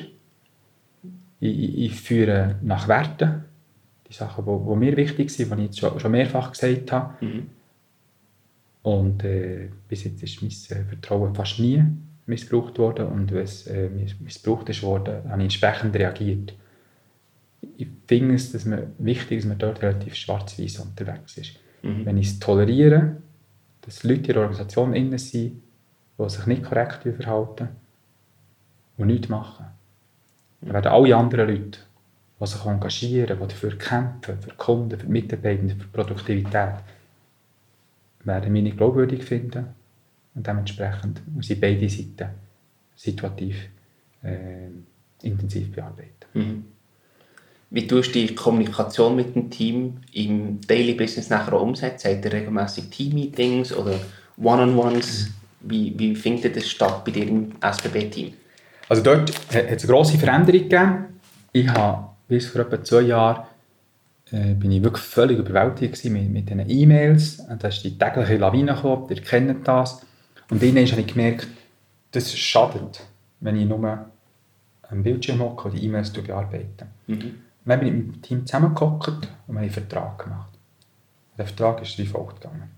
[1.40, 3.44] Ich, ich, ich führe nach Werten,
[4.08, 7.14] die Sachen, die, die mir wichtig sind, die ich jetzt schon, schon mehrfach gesagt habe.
[8.82, 11.82] Und äh, bis jetzt ist mein äh, Vertrauen fast nie
[12.26, 16.54] missbraucht worden und wenn es äh, miss- missbraucht ist worden, habe ich entsprechend reagiert.
[17.76, 21.52] Ich finde es dass man, wichtig, dass man dort relativ schwarz-weiß unterwegs ist.
[21.82, 23.16] Wenn ich es toleriere,
[23.82, 25.62] dass Leute in der Organisation innen sind,
[26.18, 27.68] die sich nicht korrekt verhalten
[28.96, 29.66] und nichts machen,
[30.60, 31.78] dann werden alle anderen Leute,
[32.40, 36.74] die sich engagieren, die dafür kämpfen, für Kunden, für Mitarbeiter, für Produktivität,
[38.24, 39.66] werden mich nicht glaubwürdig finden.
[40.34, 42.28] Und dementsprechend muss ich beide Seiten
[42.94, 43.68] situativ
[44.22, 44.68] äh,
[45.22, 46.26] intensiv bearbeiten.
[47.70, 52.10] Wie tust du die Kommunikation mit dem Team im Daily Business nachher umsetzen?
[52.10, 53.94] Habt ihr regelmäßig Team-Meetings oder
[54.38, 55.30] One-on-Ones?
[55.60, 58.32] Wie, wie findet das statt bei dir im SBB-Team?
[58.88, 61.20] Also dort hat es eine grosse Veränderung gegeben.
[61.52, 63.44] Ich habe bis vor etwa zwei Jahren
[64.30, 67.40] äh, bin ich wirklich völlig überwältigt mit, mit diesen E-Mails.
[67.40, 70.06] Und Da ist die tägliche Lawine gekommen, ihr kennt das.
[70.50, 71.48] Und dann habe ich gemerkt,
[72.12, 73.00] das schadet,
[73.40, 74.06] wenn ich nur
[74.90, 76.86] am Bildschirm hocke und die E-Mails bearbeite.
[77.68, 80.58] Und dann bin ich mit dem Team zusammengehockt und wir haben einen Vertrag gemacht.
[81.36, 82.70] Der Vertrag ist wie folgt gegangen.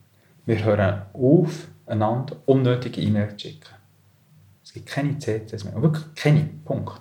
[0.47, 3.73] Wir hören auf, einander unnötige E-Mails zu schicken.
[4.65, 5.81] Es gibt keine CCs mehr.
[5.81, 6.41] Wirklich keine.
[6.65, 7.01] Punkt.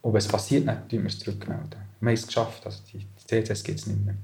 [0.00, 1.76] Und wenn es passiert, dann tun wir es zurückmelden.
[2.00, 2.64] Wir haben es geschafft.
[2.64, 4.14] Also die CCs gibt es nicht mehr.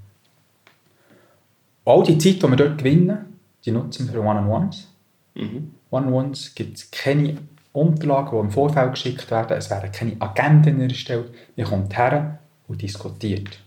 [1.84, 4.88] Und all die Zeit, die wir dort gewinnen, die nutzen wir für One-on-Ones.
[5.34, 5.74] Mhm.
[5.90, 7.36] One-on-Ones gibt es keine
[7.74, 9.54] Unterlagen, die im Vorfeld geschickt werden.
[9.54, 11.30] Es werden keine Agenden erstellt.
[11.58, 12.38] Man kommt her
[12.68, 13.60] und diskutiert.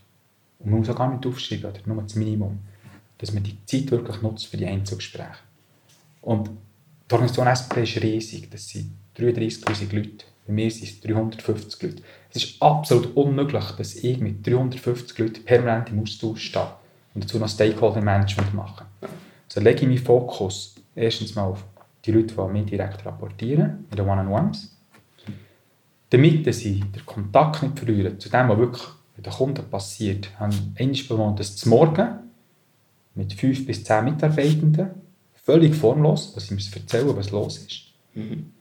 [0.58, 2.58] Und man muss auch gar nicht aufschreiben, oder nur das Minimum.
[3.18, 5.38] Dass man die Zeit wirklich nutzt für die Einzelgespräche.
[6.22, 8.50] Und die Organisation SP ist riesig.
[8.50, 10.24] Das sind 33'000 Leute.
[10.46, 12.02] Bei mir sind es 350 Leute.
[12.30, 16.68] Es ist absolut unmöglich, dass ich mit 350 Leuten permanent im Austausch stehe
[17.14, 18.86] und dazu noch Stakeholder Management mache.
[19.48, 21.64] Also lege ich meinen Fokus erstens mal auf
[22.04, 24.76] die Leute, die mir direkt rapportieren, in den One-on-Ones,
[26.10, 28.82] damit sie den Kontakt nicht verlieren zu dem, was wirklich
[29.16, 30.30] bei den Kunden passiert.
[30.30, 32.08] Wir haben einmal bewohnt, das zum Morgen
[33.14, 34.90] mit fünf bis zehn Mitarbeitenden,
[35.34, 37.82] völlig formlos, was sie mir erzählen, was los ist.
[38.14, 38.52] Mhm.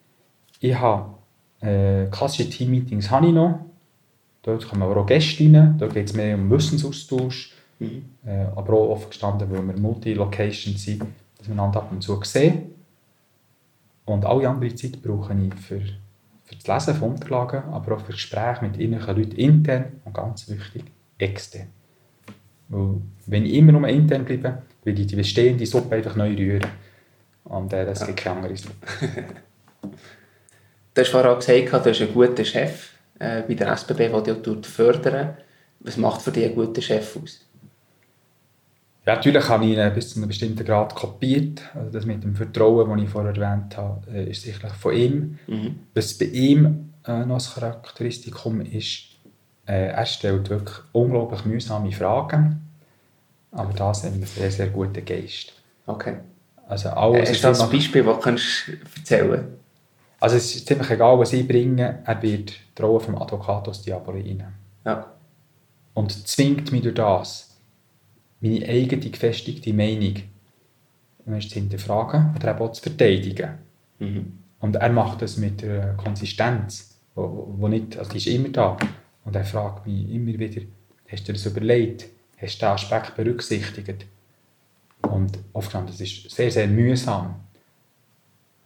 [0.59, 1.15] Ich habe
[1.61, 3.59] äh, klassische Team-Meetings habe ich noch.
[4.41, 5.75] Dort kommen aber auch Gäste rein.
[5.77, 7.53] Dort geht es mehr um Wissensaustausch.
[7.79, 8.05] Mhm.
[8.25, 11.03] Äh, aber auch offen gestanden, weil wir Multi-Location sind,
[11.37, 12.73] dass wir einander ab und zu sehen.
[14.05, 15.81] Und alle andere Zeit brauche ich für,
[16.47, 20.49] für das Lesen von Unterlagen, aber auch für Gespräche mit irgendwelchen Leuten intern und ganz
[20.49, 20.85] wichtig,
[21.17, 21.67] extern.
[22.69, 26.65] Weil, wenn ich immer nur intern bleibe, will ich die bestehende Suppe einfach neu rühren.
[27.43, 28.87] Und äh, das gibt keine andere Suppe.
[30.93, 34.65] Du hast vorhin gesagt, du bist ein guter Chef äh, bei der SBB, der dich
[34.65, 35.37] fördern
[35.81, 37.46] Was macht für dich einen guten Chef aus?
[39.07, 41.61] Ja, natürlich habe ich ihn bis zu einem bestimmten Grad kopiert.
[41.73, 45.39] Also das mit dem Vertrauen, das ich vorher erwähnt habe, äh, ist sicherlich von ihm.
[45.47, 45.79] Mhm.
[45.93, 49.03] Was bei ihm äh, noch ein Charakteristikum ist,
[49.65, 52.67] äh, er stellt wirklich unglaublich mühsame Fragen,
[53.53, 55.53] aber das hat einen sehr, sehr guten Geist.
[55.85, 56.17] Okay.
[56.67, 59.57] Also Äh, alles, hast du was ein Beispiel, das du erzählen
[60.19, 64.21] also es ist ziemlich egal, was ich bringe, er wird die Rolle vom Advocatus Diaboli
[64.21, 64.55] einnehmen.
[64.83, 65.05] Ja.
[65.93, 67.46] Und zwingt mich durch das,
[68.39, 70.15] meine eigene gefestigte Meinung
[71.25, 73.49] zu hinterfragen oder eben auch zu verteidigen.
[73.99, 74.33] Mhm.
[74.59, 78.77] Und er macht das mit einer Konsistenz, wo, wo- nicht, also die ist immer da.
[79.25, 80.61] Und er fragt mich immer wieder,
[81.09, 82.05] hast du dir das überlegt?
[82.37, 84.05] Hast du diesen Aspekt berücksichtigt?
[85.01, 87.35] Und oft das ist sehr, sehr mühsam.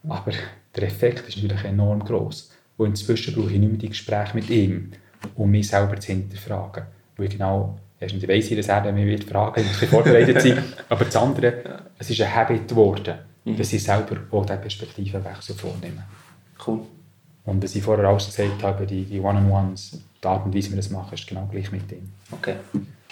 [0.08, 0.32] Aber
[0.76, 2.52] der Effekt ist natürlich enorm groß.
[2.76, 4.92] Und inzwischen brauche ich nicht mehr die Gespräche mit ihm,
[5.36, 6.84] um mich selber zu hinterfragen.
[7.16, 10.62] Weil ich genau, erstens, ich weiss, dass er mich wird fragen, ich muss vorbereitet sein.
[10.88, 16.04] Aber das andere, es ist ein Habit geworden, dass ich selber auch diesen Perspektivenwechsel vornehme.
[16.66, 16.80] Cool.
[17.44, 20.72] Und dass ich vorher alles gesagt habe, die, die One-on-Ones, die Art und Weise, wie
[20.72, 22.12] wir das machen, ist genau gleich mit ihm.
[22.30, 22.56] Okay.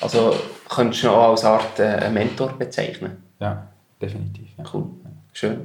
[0.01, 0.34] Also
[0.68, 3.16] könntest du auch als Art äh, einen Mentor bezeichnen?
[3.41, 3.66] Ja,
[4.01, 4.49] definitiv.
[4.57, 4.64] Ja.
[4.72, 4.84] Cool.
[5.32, 5.59] Schön.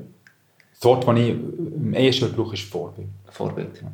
[0.74, 3.08] Das Wort, das ich am ehesten brauche, ist Vorbild.
[3.30, 3.82] Vorbild.
[3.82, 3.92] Ja.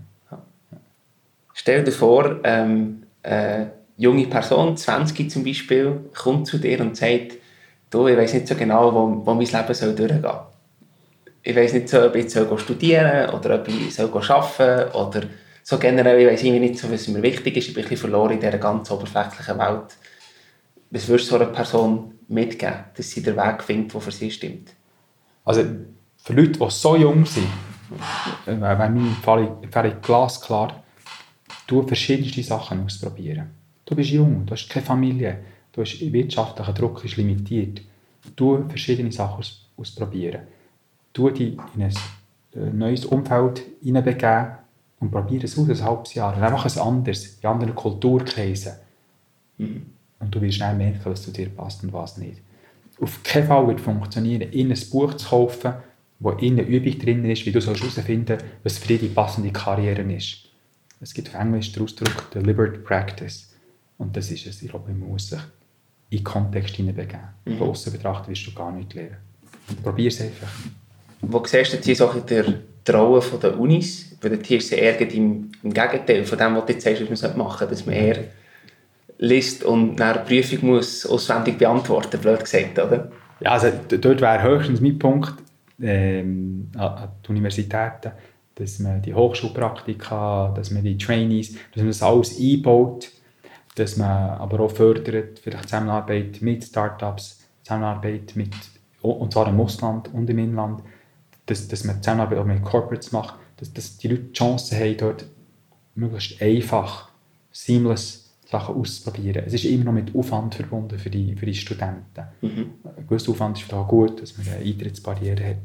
[1.54, 3.72] Stell dir vor, ähm, eine
[4.02, 7.34] junge Person, 20 zum Beispiel, kommt zu dir und sagt,
[7.92, 10.40] du, ich weiß nicht so genau, wo, wo mein Leben soll durchgehen soll.
[11.44, 14.92] Ich weiß nicht so, ob ich soll studieren soll oder ob ich soll arbeiten soll
[14.94, 15.22] oder
[15.64, 17.68] so generell, ich weiß nicht so, was mir wichtig ist.
[17.68, 19.96] Ich bin ein bisschen verloren in dieser ganz oberflächlichen Welt.
[20.90, 24.32] Was würdest du so einer Person mitgeben, dass sie den Weg findet, der für sie
[24.32, 24.72] stimmt?
[25.46, 25.64] Also
[26.18, 27.48] für Leute, die so jung sind,
[28.48, 30.84] wäre meine Empfehlung glasklar,
[31.68, 33.61] du verschiedenste Sachen ausprobieren.
[33.92, 35.40] Du bist jung, du hast keine Familie,
[35.74, 37.82] du hast wirtschaftlicher Druck ist limitiert.
[38.38, 40.44] Du verschiedene Sachen aus, ausprobieren.
[41.12, 41.94] Du dich in ein
[42.56, 44.52] äh, neues Umfeld hineinbegeben
[45.02, 46.34] und probiere es aus, ein halbes Jahr.
[46.34, 48.76] Und dann mach es anders, in anderen Kulturkreisen.
[49.58, 49.86] Und
[50.30, 52.40] du wirst schnell merken, was zu dir passt und was nicht.
[53.02, 55.74] Auf keinen Fall wird funktionieren, in ein Buch zu kaufen,
[56.20, 59.52] wo in eine Übung drin ist, wie du herausfinden sollst, was für dich die passende
[59.52, 60.46] Karriere ist.
[61.02, 63.51] Es gibt auf Englisch den Ausdruck Deliberate Practice.
[64.02, 64.62] Und das ist es.
[64.64, 65.40] Ich glaube, man muss sich
[66.10, 67.20] in den Kontext hineinbegeben.
[67.58, 69.18] Von außen betrachtet wirst du gar nicht lernen.
[69.84, 70.50] Probier es einfach.
[71.22, 72.46] Wo siehst du jetzt so der
[72.88, 74.18] die Rolle der Unis?
[74.20, 77.22] Weil dort ist es eher im, im Gegenteil von dem, was du jetzt sagst, was
[77.22, 77.76] man machen sollte.
[77.76, 78.24] Dass man eher
[79.20, 83.12] liest und nach einer Prüfung muss auswendig beantworten, blöd gesagt, oder?
[83.40, 85.36] Ja, also dort wäre höchstens mein Punkt
[85.80, 88.14] ähm, an, die Universitäten,
[88.56, 93.12] dass man die Hochschulpraktika, dass man die Trainees, dass man das alles einbaut,
[93.76, 98.54] dass man aber auch fördert, vielleicht Zusammenarbeit mit Startups, Zusammenarbeit mit,
[99.02, 100.82] und zwar im Ausland und im Inland,
[101.46, 104.98] dass, dass man Zusammenarbeit auch mit Corporates macht, dass, dass die Leute die Chance haben,
[104.98, 105.26] dort
[105.96, 107.10] möglichst einfach,
[107.52, 109.44] seamless Sachen auszuprobieren.
[109.46, 112.24] Es ist immer noch mit Aufwand verbunden für die, für die Studenten.
[112.42, 115.58] Ein gewisser Aufwand ist da gut, dass man eine Eintrittsbarriere hat.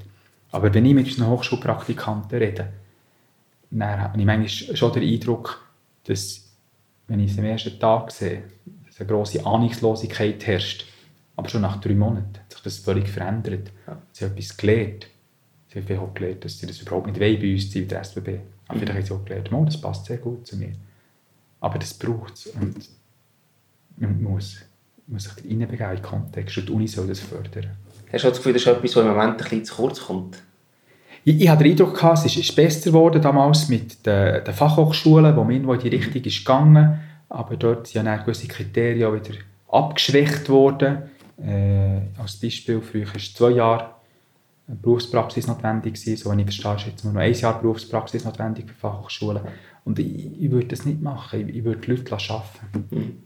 [0.52, 2.72] Aber wenn ich mit unseren Hochschulpraktikanten rede,
[3.70, 5.64] dann habe ich manchmal schon den Eindruck,
[6.04, 6.45] dass,
[7.08, 8.44] wenn ich es am ersten Tag sehe,
[8.86, 10.86] dass eine grosse Ahnungslosigkeit herrscht.
[11.36, 13.70] Aber schon nach drei Monaten hat sich das völlig verändert.
[13.86, 14.00] Ja.
[14.12, 15.06] Sie haben etwas gelernt.
[15.68, 18.40] Sie haben auch gelernt, dass sie das überhaupt nicht wollen bei uns bei der SBB.
[18.68, 20.72] Aber vielleicht haben sie auch gelernt, oh, das passt sehr gut zu mir.
[21.60, 22.46] Aber das braucht es.
[22.46, 22.88] Und
[23.96, 24.60] man muss,
[25.06, 26.56] muss sich reinbegeben in den Kontext.
[26.58, 27.70] Und die Uni soll das fördern.
[28.12, 30.42] Hast du das Gefühl, das ist etwas, was im Moment ein bisschen zu kurz kommt?
[31.26, 34.54] Ich, ich hatte den Eindruck, gehabt, es ist, ist besser geworden damals mit den, den
[34.54, 37.00] Fachhochschulen, wo man in die Richtung ist gegangen.
[37.28, 39.34] Aber dort sind ja gewisse Kriterien wieder
[39.66, 40.98] abgeschwächt worden.
[41.44, 43.90] Äh, als Beispiel, früher war zwei Jahre
[44.68, 46.16] Berufspraxis notwendig gewesen.
[46.16, 49.42] So, wenn ich verstehe, ist jetzt nur noch ein Jahr Berufspraxis notwendig für Fachhochschulen.
[49.84, 51.48] Und ich, ich würde das nicht machen.
[51.48, 53.24] Ich, ich würde die Leute arbeiten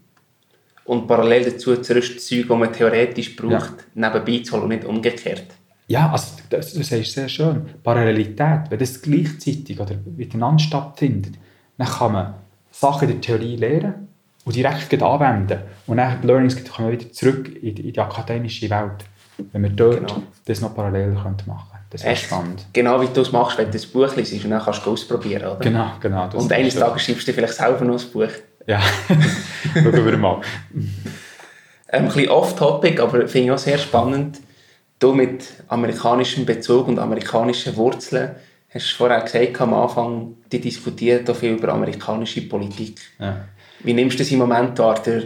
[0.85, 4.85] Und parallel dazu zuerst das Zeug, das man theoretisch braucht, nebenbei zu holen und nicht
[4.85, 5.45] umgekehrt.
[5.91, 7.69] Ja, also das, das ist sehr schön.
[7.83, 11.33] Parallelität, wenn das gleichzeitig oder miteinander stattfindet,
[11.77, 12.33] dann kann man
[12.71, 14.07] Sachen in der Theorie lernen
[14.45, 15.59] und direkt anwenden.
[15.87, 19.05] Und dann die Learnings kommen wieder zurück in die, in die akademische Welt.
[19.51, 20.23] Wenn wir dort Genau.
[20.45, 21.51] das noch parallel machen könnten.
[21.89, 22.65] Das Echt spannend.
[22.71, 25.01] Genau wie du es machst, wenn du das Buch liest und dann kannst du es
[25.01, 25.57] ausprobieren, oder?
[25.59, 26.29] Genau, genau.
[26.35, 26.75] Und eines.
[26.75, 28.29] Tages schreibst du vielleicht selber noch ein Buch.
[28.65, 28.79] Ja,
[29.73, 30.39] schauen wir mal.
[30.73, 30.89] Ähm,
[31.89, 34.39] ein bisschen off-topic, aber finde ich auch sehr spannend.
[35.01, 38.35] Du mit amerikanischem Bezug und amerikanischen Wurzeln
[38.69, 42.99] hast vorher gesagt am Anfang, die diskutieren da viel über amerikanische Politik.
[43.17, 43.45] Ja.
[43.79, 45.01] Wie nimmst du das im Moment wahr?
[45.03, 45.23] Der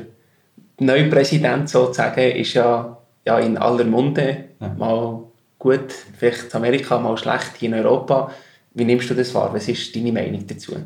[0.79, 4.45] neue Präsident sozusagen ist ja, ja in aller Munde.
[4.61, 4.69] Ja.
[4.77, 5.23] Mal
[5.59, 8.31] gut, vielleicht in Amerika, mal schlecht hier in Europa.
[8.73, 9.53] Wie nimmst du das wahr?
[9.53, 10.77] Was ist deine Meinung dazu?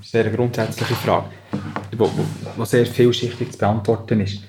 [0.00, 1.26] sehr eine grundsätzliche Frage,
[1.92, 4.42] die sehr vielschichtig zu beantworten ist.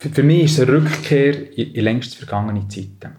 [0.00, 3.16] Für, für mich ist es eine Rückkehr in, in längst vergangene Zeiten.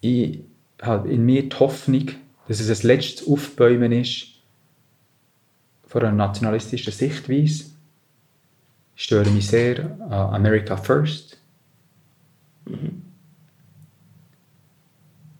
[0.00, 0.38] Ich
[0.80, 2.12] habe in mir die Hoffnung,
[2.46, 4.28] dass es ein letztes Aufbäumen ist
[5.88, 7.64] von einer nationalistischen Sichtweise.
[8.94, 11.36] Ich störe mich sehr an America First.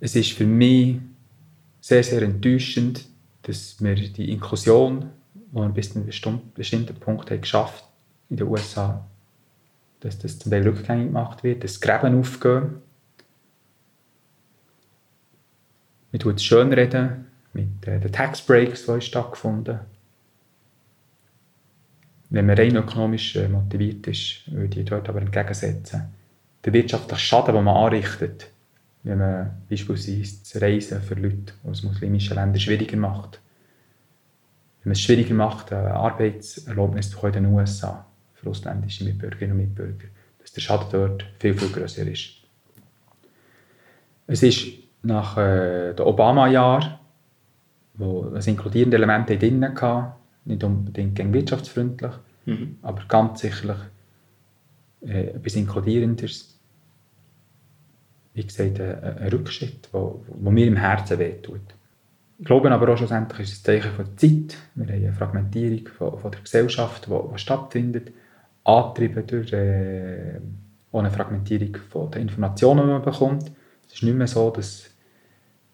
[0.00, 0.96] Es ist für mich
[1.80, 3.04] sehr, sehr enttäuschend,
[3.42, 7.87] dass wir die Inklusion, die wir bis zu einem bestimmten- bestimmten Punkt haben geschafft
[8.30, 9.06] in den USA,
[10.00, 12.82] dass das zum Teil rückgängig gemacht wird, dass Gräben aufgehen.
[16.12, 19.86] Man tut es schön reden mit äh, den Tax Breaks, die stattgefunden haben.
[22.30, 26.14] Wenn man rein ökonomisch äh, motiviert ist, würde ich dort aber entgegensetzen.
[26.64, 28.50] Der wirtschaftliche Schaden, den man anrichtet,
[29.02, 33.40] wenn man beispielsweise das Reisen für Leute aus muslimischen Ländern schwieriger macht.
[34.82, 38.07] Wenn man es schwieriger macht, eine Arbeitserlaubnis zu bekommen in den USA
[38.40, 40.08] für ausländische Mitbürgerinnen und Mitbürger,
[40.40, 42.30] dass der Schaden dort viel, viel grösser ist.
[44.26, 44.66] Es ist
[45.02, 46.98] nach äh, den Obama-Jahren,
[47.94, 50.12] wo ein inkludierendes Element drin hatte,
[50.44, 52.12] nicht unbedingt gegen wirtschaftsfreundlich,
[52.48, 52.78] Mhm.
[52.80, 53.76] aber ganz sicherlich
[55.02, 56.58] äh, etwas Inkludierendes.
[58.32, 61.60] Wie gesagt, ein, ein Rückschritt, wo, wo mir im Herzen wehtut.
[62.38, 64.56] Ich glaube aber auch schlussendlich ist es ein Zeichen von der Zeit.
[64.76, 68.12] Wir haben eine Fragmentierung von, von der Gesellschaft, die, die stattfindet,
[68.68, 70.40] angetrieben durch äh,
[70.92, 73.50] eine Fragmentierung von den Informationen, die man bekommt.
[73.86, 74.90] Es ist nicht mehr so, dass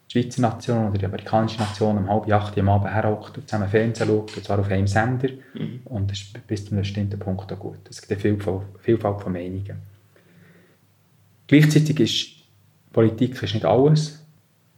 [0.08, 3.68] die Schweizer Nation oder die amerikanische Nation um halb acht am Abend herhockt und zusammen
[3.68, 5.30] Fernsehen schaut, und zwar auf einem Sender.
[5.86, 7.78] Und das ist bis zu einem bestimmten Punkt auch gut.
[7.90, 9.82] Es gibt eine Vielfalt, Vielfalt von Meinungen.
[11.46, 12.34] Gleichzeitig ist
[12.92, 14.24] Politik ist nicht alles.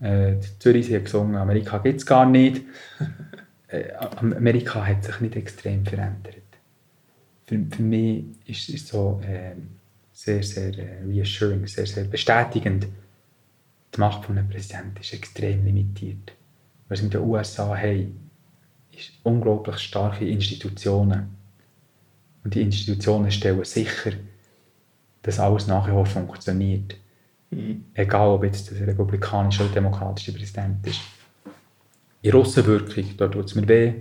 [0.01, 2.63] Äh, die Zürich hat gesungen, Amerika gibt es gar nicht.
[3.69, 6.46] äh, Amerika hat sich nicht extrem verändert.
[7.47, 9.55] Für, für mich ist es so äh,
[10.13, 12.87] sehr, sehr äh, reassuring, sehr, sehr bestätigend.
[13.95, 16.33] Die Macht von einem Präsidenten ist extrem limitiert.
[16.89, 18.31] Was in den USA haben,
[18.93, 21.37] ist unglaublich starke Institutionen.
[22.43, 24.13] Und die Institutionen stellen sicher,
[25.23, 26.97] dass alles nachher auch funktioniert.
[27.95, 31.01] Egal, ob jetzt der republikanische oder demokratische Präsident ist.
[32.23, 33.95] In Russenwirkung, dort tut es mir weh,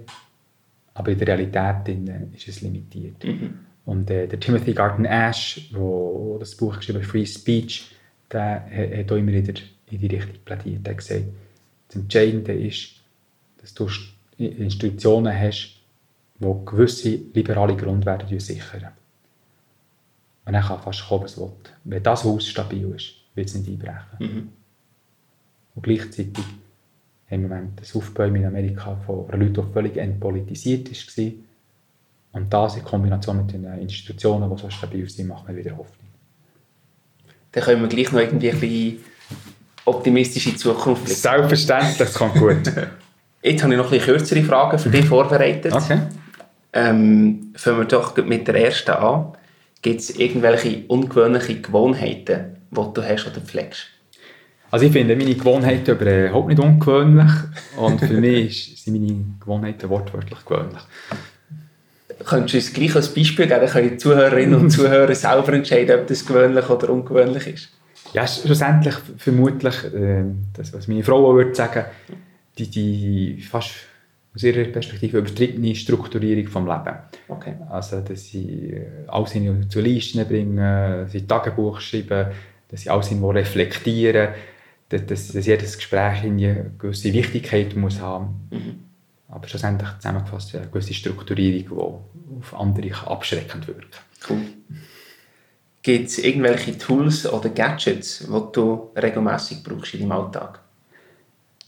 [0.96, 3.24] aber in der Realität drin ist es limitiert.
[3.86, 7.92] Und äh, der Timothy Garton Ash, der das Buch geschrieben hat, Free Speech,
[8.32, 9.54] der hat auch immer wieder
[9.92, 10.88] in die Richtung plädiert.
[10.88, 11.26] Er hat gesagt,
[11.88, 12.96] das Entscheidende ist,
[13.62, 13.88] dass du
[14.38, 15.76] Institutionen hast,
[16.40, 18.88] die gewisse liberale Grundwerte sichern.
[20.46, 21.52] Und dann kann fast kommen, was will.
[21.84, 24.52] Wenn das Haus stabil ist, wird es nicht einbrechen.
[25.76, 26.44] Und gleichzeitig
[27.30, 31.32] im Moment das Aufbäumen in Amerika von Leuten, die völlig entpolitisiert war.
[32.34, 36.10] Und das in Kombination mit den Institutionen, die so stabil sind, macht mir wieder Hoffnung.
[37.52, 38.98] dann können wir gleich noch irgendwie ein bisschen
[39.86, 41.20] optimistisch in die Zukunft blicken.
[41.20, 42.62] Selbstverständlich, das kommt gut.
[43.42, 45.72] Jetzt habe ich noch ein bisschen kürzere Fragen für dich vorbereitet.
[45.72, 46.00] Okay.
[46.74, 49.34] Ähm, fangen wir doch mit der ersten an.
[49.82, 53.95] Gibt es irgendwelche ungewöhnliche Gewohnheiten, die du hast oder pflegst?
[54.76, 57.32] Also ich finde meine Gewohnheiten überhaupt nicht ungewöhnlich
[57.78, 60.82] und für mich sind meine Gewohnheiten wortwörtlich gewöhnlich.
[62.26, 66.02] Könntest du uns gleich als Beispiel geben, dann können die Zuhörerinnen und Zuhörer selber entscheiden,
[66.02, 67.70] ob das gewöhnlich oder ungewöhnlich ist.
[68.12, 71.86] Ja, schlussendlich vermutlich, äh, das, was meine Frau auch würde sagen,
[72.58, 73.72] die, die fast
[74.36, 76.98] aus ihrer Perspektive übertriebene Strukturierung vom Leben.
[77.30, 77.54] Okay.
[77.70, 82.26] Also, dass sie äh, alles in zu Listen bringen, dass sie Tagebuch schreiben,
[82.70, 84.34] dass sie alles irgendwo reflektieren,
[84.90, 88.50] dass, dass, dass jedes Gespräch eine gewisse Wichtigkeit muss haben.
[89.28, 94.42] Aber schlussendlich zusammengefasst ja, eine gewisse Strukturierung, die auf andere abschreckend wirken Cool.
[95.82, 100.60] Gibt es irgendwelche Tools oder Gadgets, die du regelmäßig brauchst in deinem Alltag?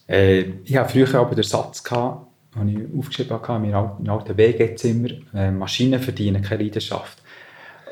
[0.07, 4.38] Äh, ich hatte früher aber den Satz, gehabt, den ich aufgeschrieben hatte, in meinem alten-
[4.38, 7.20] WG-Zimmer, äh, Maschinen verdienen keine Leidenschaft.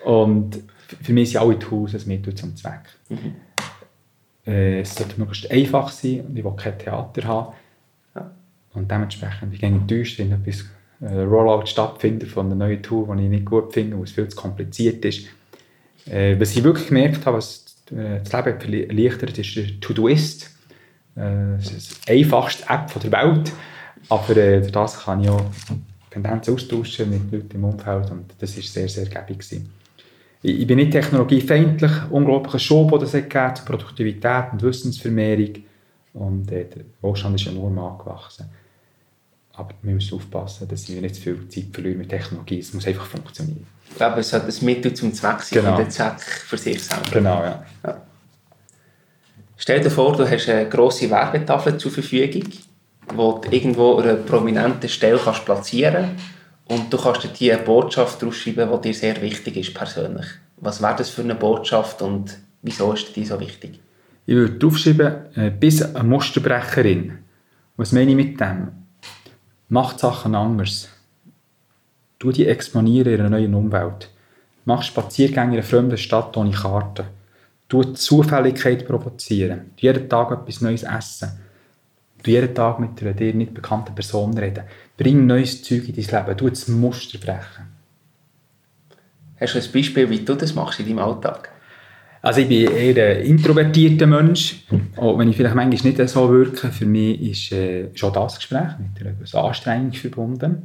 [0.04, 0.64] Und
[1.04, 2.82] für mich sind alle Tools ein Mittel zum Zweck.
[4.46, 7.54] Äh, es sollte möglichst einfach sein und ich will kein Theater haben.
[8.16, 8.32] Ja.
[8.74, 10.66] Und dementsprechend bin ich enttäuscht, wenn etwas
[11.02, 14.28] äh, Rollout stattfindet von einem neuen Tool, das ich nicht gut finde, weil es viel
[14.28, 15.28] zu kompliziert ist.
[16.06, 20.52] Äh, was ich wirklich gemerkt habe, was das Leben erleichtert, ist der Todoist.
[21.16, 23.52] Äh, Es ist die einfachste App der Welt,
[24.10, 25.46] aber äh, das kann ich auch
[26.12, 29.70] Tendenzen austauschen mit Leuten im Umfeld und das ist sehr, sehr gäbig gewesen.
[30.48, 35.56] Ich bin nicht technologiefeindlich, unglaublicher Schub, den es hat gegeben zur Produktivität und Wissensvermehrung
[36.14, 38.46] und äh, der Wohlstand ist enorm angewachsen.
[39.54, 42.86] Aber wir müssen aufpassen, dass wir nicht zu viel Zeit verlieren mit Technologie, es muss
[42.86, 43.66] einfach funktionieren.
[43.90, 45.72] Ich glaube, es sollte ein Mittel zum Zweck sein Genau.
[45.72, 47.10] und der Zweck für sich selber.
[47.12, 47.66] Genau, ja.
[49.58, 54.14] Stell dir vor, du hast eine grosse Werbetafel zur Verfügung, die du irgendwo an einer
[54.18, 56.12] prominenten Stelle kannst platzieren
[56.68, 60.26] und du kannst dir die Botschaft draufschreiben, die dir sehr wichtig ist persönlich.
[60.58, 63.80] Was wäre das für eine Botschaft und wieso ist die so wichtig?
[64.26, 67.20] Ich würde draufschreiben, äh, bis eine Musterbrecherin.
[67.78, 68.70] Was meine ich mit dem?
[69.70, 70.90] Macht Sachen anders.
[72.18, 74.10] Du die exponieren in einer neuen Umwelt.
[74.64, 77.06] Mach Spaziergänge in einer fremden Stadt ohne Karte.
[77.68, 79.72] Du Zufälligkeit provozieren.
[79.76, 81.40] Du jeden Tag etwas Neues essen.
[82.24, 84.64] Du jeden Tag mit einer dir nicht bekannten Person reden.
[84.98, 86.38] Bring neues Zeug in dein Leben.
[86.38, 87.76] Du das Muster brechen.
[89.40, 91.50] Hast du ein Beispiel, wie du das machst in deinem Alltag?
[92.22, 94.66] Also ich bin eher ein introvertierter Mensch,
[94.96, 96.70] auch wenn ich vielleicht manchmal nicht so wirke.
[96.72, 100.64] Für mich ist äh, schon das Gespräch mit einer gewissen Anstrengung verbunden.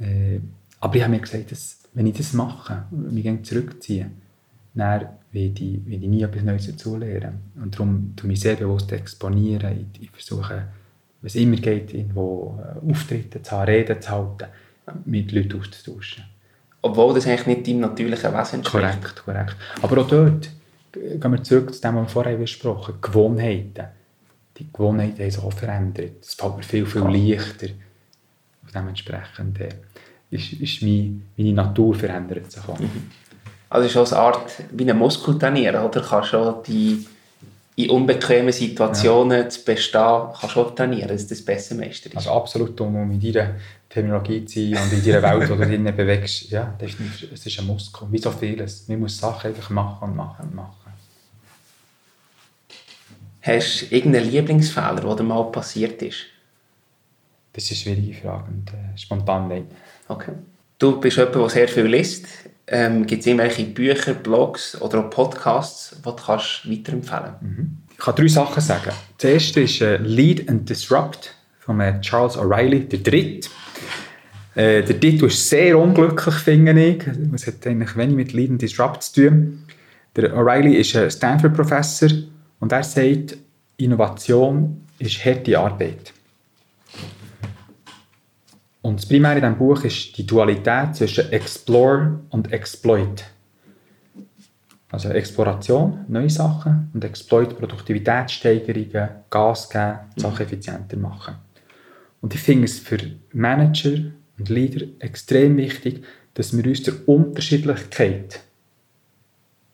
[0.00, 0.40] Äh,
[0.80, 4.10] aber ich habe mir gesagt, dass, wenn ich das mache, mich zurückziehe,
[4.74, 7.40] dann werde ich, werde ich nie etwas Neues dazulernen.
[7.60, 9.88] Und darum tue ich mich sehr bewusst exponieren.
[9.92, 10.68] Ich, ich versuche,
[11.22, 14.46] was immer geht, irgendwo äh, Auftritte zu haben, Reden zu halten,
[15.04, 16.24] mit Leuten auszutauschen.
[16.80, 19.02] Obwohl das eigentlich nicht deinem natürlichen Wesen entspricht.
[19.02, 19.56] Korrekt, korrekt.
[19.82, 20.50] Aber auch dort
[20.92, 23.00] gehen wir zurück zu dem, was wir vorher besprochen haben.
[23.00, 23.84] Gewohnheiten.
[24.56, 26.22] Die Gewohnheiten haben sich auch verändert.
[26.22, 27.68] Es fällt mir viel, viel leichter.
[28.62, 29.68] Und dementsprechend äh,
[30.30, 32.78] ist, ist meine, meine Natur verändert sich auch.
[33.70, 36.00] Also ist auch eine Art wie ein Muskel trainieren, oder?
[36.00, 37.06] Kannst auch die
[37.78, 42.16] in unbequemen Situationen zu bestehen, kannst du auch trainieren, dass das besser meisterst.
[42.16, 43.54] Also absolut, um, in deiner
[43.88, 46.50] Terminologie zu sein und in deiner Welt, wo du dich bewegst.
[46.50, 48.08] Ja, definitiv, es ist ein Muskel.
[48.10, 48.88] Wie so vieles.
[48.88, 50.74] Man muss Sachen einfach machen und machen und machen.
[53.42, 56.16] Hast du irgendeinen Lieblingsfehler, der dir mal passiert ist?
[57.52, 59.68] Das ist eine schwierige Frage und äh, spontan nein.
[60.08, 60.32] Okay.
[60.80, 62.26] Du bist jemand, der sehr viel liest.
[62.70, 68.14] Ähm, Gibt es irgendwelche Bücher, Blogs oder auch Podcasts, die du kannst weiterempfehlen Ich kann
[68.14, 68.92] drei Sachen sagen.
[69.16, 73.48] Das erste ist äh, Lead and Disrupt von äh, Charles O'Reilly, der dritte.
[74.54, 77.02] Äh, der Titel ist sehr unglücklich, finde ich.
[77.34, 79.64] Es hat eigentlich wenig mit Lead and Disrupt zu tun.
[80.16, 82.10] Der O'Reilly ist ein Stanford-Professor
[82.60, 83.36] und er sagt,
[83.78, 86.12] Innovation ist harte Arbeit.
[88.82, 93.24] Und das Primäre in diesem Buch ist die Dualität zwischen Explore und Exploit.
[94.90, 101.34] Also Exploration, neue Sachen und Exploit, Produktivitätssteigerungen, Gas geben, Sachen effizienter machen.
[102.20, 102.98] Und ich finde es für
[103.32, 106.04] Manager und Leader extrem wichtig,
[106.34, 108.40] dass wir uns der Unterschiedlichkeit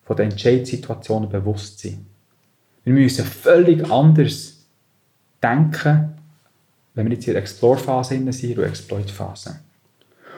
[0.02, 2.06] von den Entscheidungssituationen bewusst sind.
[2.82, 4.66] Wir müssen völlig anders
[5.42, 6.13] denken,
[6.94, 9.60] wenn wir jetzt in der Explore-Phase sind oder Exploit-Phase.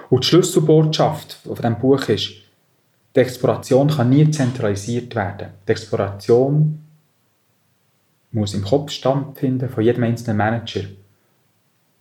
[0.08, 2.30] Und die Schlüsselbotschaft von diesem Buch ist,
[3.14, 5.48] die Exploration kann nie zentralisiert werden.
[5.66, 6.82] Die Exploration
[8.32, 10.82] muss im Kopf stattfinden von jedem einzelnen Manager.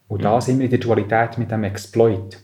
[0.07, 2.37] Und da sind wir in der Dualität mit dem Exploit.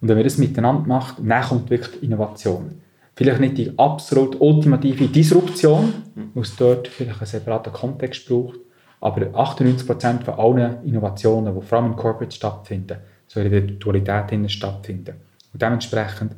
[0.00, 2.80] Und wenn wir das miteinander machen, dann kommt wirklich Innovation.
[3.14, 5.92] Vielleicht nicht die absolut ultimative Disruption,
[6.34, 8.58] weil es dort vielleicht einen separaten Kontext braucht,
[9.02, 14.50] aber 98% von allen Innovationen, die vor allem im Corporate stattfinden, sollen in der Dualität
[14.50, 15.16] stattfinden.
[15.52, 16.36] Und dementsprechend,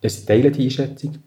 [0.00, 1.18] das teilen die Einschätzung.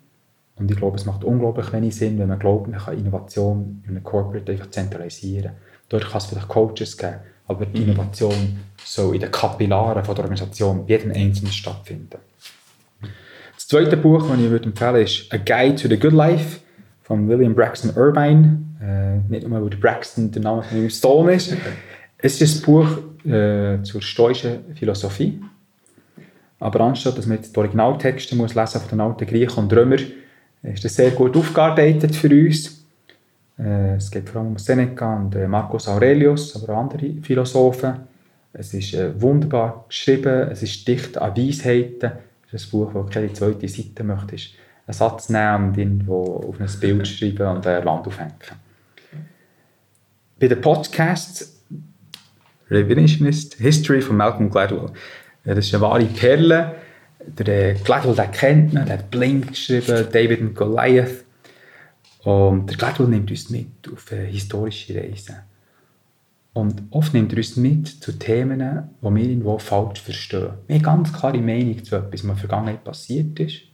[0.55, 3.91] Und ich glaube, es macht unglaublich wenig Sinn, wenn man glaubt, man kann Innovation in
[3.91, 5.51] einem Corporate einfach zentralisieren.
[5.87, 10.23] Dort kann es vielleicht Coaches geben, aber die Innovation soll in den Kapillaren von der
[10.23, 12.17] Organisation bei jedem Einzelnen stattfinden.
[13.53, 16.59] Das zweite Buch, das ich würde empfehlen würde, ist A Guide to the Good Life
[17.11, 18.57] von William Braxton Irvine.
[18.81, 21.53] Äh, nicht nur, weil Braxton der Name von meinem Sohn ist.
[22.17, 22.87] Es ist ein Buch
[23.25, 25.41] äh, zur stoischen Philosophie.
[26.61, 29.97] Aber anstatt dass man jetzt die Originaltexte muss lesen von den alten Griechen und Römer,
[30.63, 32.85] ist das sehr gut aufgearbeitet für uns.
[33.59, 37.93] Äh, es geht vor allem um Seneca und äh, Marcus Aurelius, aber auch andere Philosophen.
[38.53, 42.13] Es ist äh, wunderbar geschrieben, es ist dicht an Weisheiten.
[42.47, 44.60] Es ist ein Buch, du keine zweite Seite möchtest.
[44.91, 48.33] Einen Satz nehmen und irgendwo auf ein Bild schreiben und ein Land aufhängen.
[50.37, 51.61] Bei den Podcasts
[52.69, 54.89] Revisionist History von Malcolm Gladwell.
[55.45, 56.75] Das ist eine wahre Perle.
[57.25, 61.23] Der Gladwell den kennt man, der hat Blink geschrieben, David und Goliath.
[62.23, 65.43] Und der Gladwell nimmt uns mit auf historische Reise.
[66.51, 70.49] Und oft nimmt er uns mit zu Themen, die wir irgendwo falsch verstehen.
[70.67, 73.70] Wir haben ganz klare Meinung zu etwas, was in der Vergangenheit passiert ist.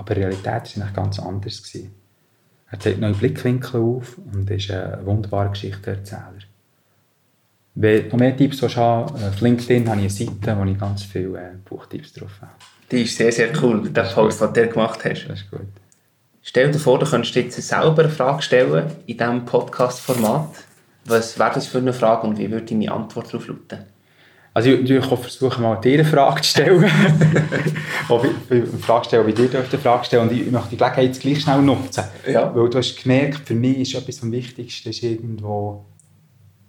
[0.00, 1.62] Aber die Realität war eigentlich ganz anders.
[1.62, 1.94] Gewesen.
[2.70, 6.38] Er zeigt neue Blickwinkel auf und ist ein wunderbarer Geschichtenerzähler.
[7.74, 10.78] Wenn du noch mehr Tipps haben äh, auf LinkedIn habe ich eine Seite, wo ich
[10.78, 12.52] ganz viele äh, Buchtipps drauf habe.
[12.90, 15.26] Die ist sehr, sehr cool, der Post, den du gemacht hast.
[15.28, 15.68] Das ist gut.
[16.42, 20.64] Stell dir vor, du könntest jetzt selber eine Frage stellen in diesem Podcast-Format.
[21.04, 23.84] Was wäre das für eine Frage und wie würde deine Antwort darauf lauten?
[24.60, 26.84] Also ich, ich versuche mal dir eine Frage zu stellen.
[28.50, 31.40] eine Frage stellen, wie dir eine Frage stellen und ich möchte die Gelegenheit jetzt gleich
[31.40, 32.04] schnell nutzen.
[32.30, 32.54] Ja.
[32.54, 35.86] Weil du hast gemerkt, für mich ist etwas am Wichtigsten ist irgendwo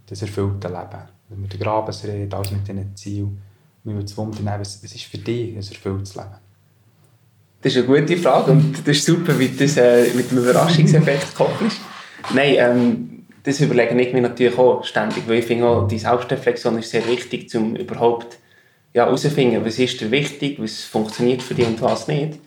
[0.07, 1.03] das erfüllte Leben.
[1.27, 3.41] Wenn wir den Grabensrede, alles mit diesen Zielen,
[3.83, 6.37] wir würden es wundern, was, was ist für dich ein erfülltes Leben?
[7.61, 11.31] Das ist eine gute Frage und das ist super, wie das äh, mit dem Überraschungseffekt
[11.31, 11.81] gekoppelt ist.
[12.33, 16.77] Nein, ähm, das überlege ich mir natürlich auch ständig, weil ich finde auch, die Selbstreflexion
[16.77, 18.37] ist sehr wichtig, um überhaupt
[18.93, 22.39] ja, herauszufinden, was ist dir wichtig, was funktioniert für dich und was nicht.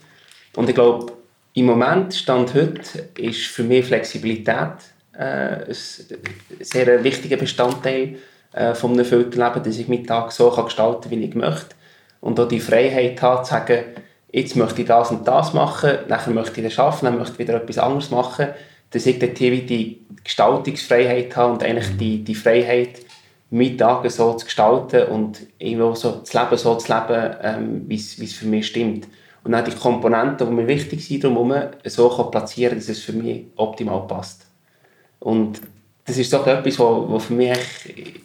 [0.57, 1.13] Und ich glaube,
[1.55, 4.73] im Moment, Stand heute, ist für mich Flexibilität
[5.17, 5.75] äh, ein
[6.61, 8.17] sehr wichtiger Bestandteil
[8.53, 11.35] äh, von einem erfüllten Leben, dass ich meinen Tag so kann gestalten kann, wie ich
[11.35, 11.75] möchte.
[12.21, 13.85] Und auch die Freiheit habe, zu sagen,
[14.33, 17.39] jetzt möchte ich das und das machen, nachher möchte ich das schaffen, dann möchte ich
[17.39, 18.49] wieder etwas anderes machen,
[18.95, 21.99] dass ich dort die Gestaltungsfreiheit habe und eigentlich Mhm.
[21.99, 23.01] die, die Freiheit,
[23.51, 27.97] meinen Tag so zu gestalten und irgendwo so das Leben so zu leben, ähm, wie
[27.97, 29.09] es für mich stimmt.
[29.43, 33.13] Und dann die Komponenten, die mir wichtig sind, drumherum, so kann platzieren, dass es für
[33.13, 34.47] mich optimal passt.
[35.21, 35.61] Und
[36.07, 37.59] das ist doch etwas, was, für mich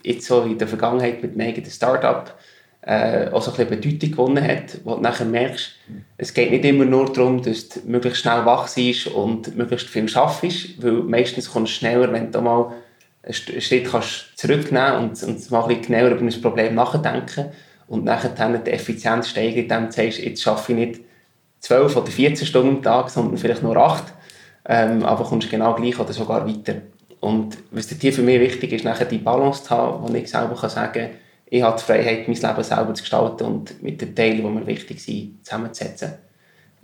[0.04, 2.38] jetzt so in der Vergangenheit mit einem eigenen Start-up
[2.82, 5.72] äh, auch so ein bisschen Bedeutung gewonnen hat, wo du nachher merkst,
[6.18, 10.08] es geht nicht immer nur darum, dass du möglichst schnell wach bist und möglichst viel
[10.08, 12.74] schaffst, weil meistens kommst du schneller, wenn du mal
[13.24, 17.52] einen Schritt kannst zurücknehmen und, und mal ein bisschen genauer über ein Problem nachdenken
[17.88, 21.02] und nachher dann die Effizienz steigern, indem du sagst, jetzt schaffe ich nicht
[21.60, 24.06] 12 oder 14 Stunden am Tag, sondern vielleicht nur 8,
[24.70, 26.76] ähm, aber kommst genau gleich oder sogar weiter.
[27.20, 30.56] Und was hier für mich wichtig ist, nachher die Balance zu haben, wo ich selber
[30.56, 31.10] kann sagen kann,
[31.50, 34.68] ich habe die Freiheit, mein Leben selber zu gestalten und mit den Teilen, die mir
[34.68, 36.14] wichtig sind, zusammenzusetzen.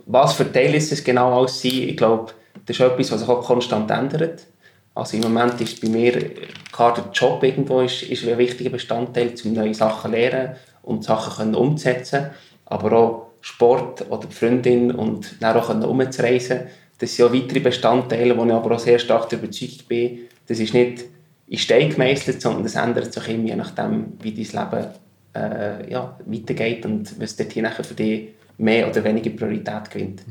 [0.06, 1.64] Was für Teile es genau alles?
[1.64, 2.32] Ich glaube,
[2.64, 4.46] das ist etwas, was sich auch konstant ändert.
[4.94, 6.30] Also im Moment ist bei mir
[6.72, 11.04] gerade der Job irgendwo ist, ist ein wichtiger Bestandteil, um neue Sachen zu lernen und
[11.04, 12.30] Sachen können umzusetzen.
[12.64, 16.62] Aber auch Sport oder die Freundin und dann auch umzureisen.
[16.98, 20.60] Das sind auch weitere Bestandteile, wo ich aber auch sehr stark der Überzeugung bin, das
[20.60, 21.04] ist nicht
[21.48, 24.86] in Stein gemeißelt, sondern das ändert sich immer je nachdem, wie dein Leben
[25.34, 30.22] äh, ja, weitergeht und was dort hier nachher für dich mehr oder weniger Priorität gewinnt.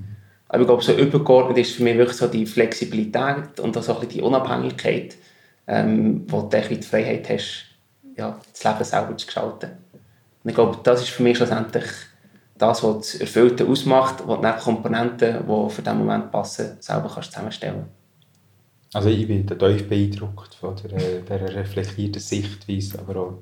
[0.50, 3.94] Aber ich glaube, so übergeordnet ist für mich wirklich so die Flexibilität und auch so
[3.94, 5.16] ein bisschen die Unabhängigkeit,
[5.68, 7.66] ähm, wo du die Freiheit hast,
[8.18, 9.72] ja, das Leben selber zu gestalten.
[10.44, 11.86] Und ich glaube, das ist für mich schlussendlich
[12.58, 17.32] das, was das Erfüllte ausmacht, du dann Komponenten, die für diesen Moment passen, selber kannst
[17.32, 17.86] zusammenstellen
[18.96, 23.34] Also ich bin tief beeindruckt von der, der reflektierten Sichtweise, aber auch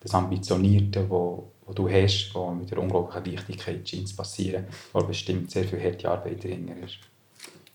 [0.00, 5.50] das Ambitionierte, wo die du hast, die mit einer unglaublichen Wichtigkeit scheint passieren, wo bestimmt
[5.50, 6.96] sehr viel harte Arbeit dahinter ist.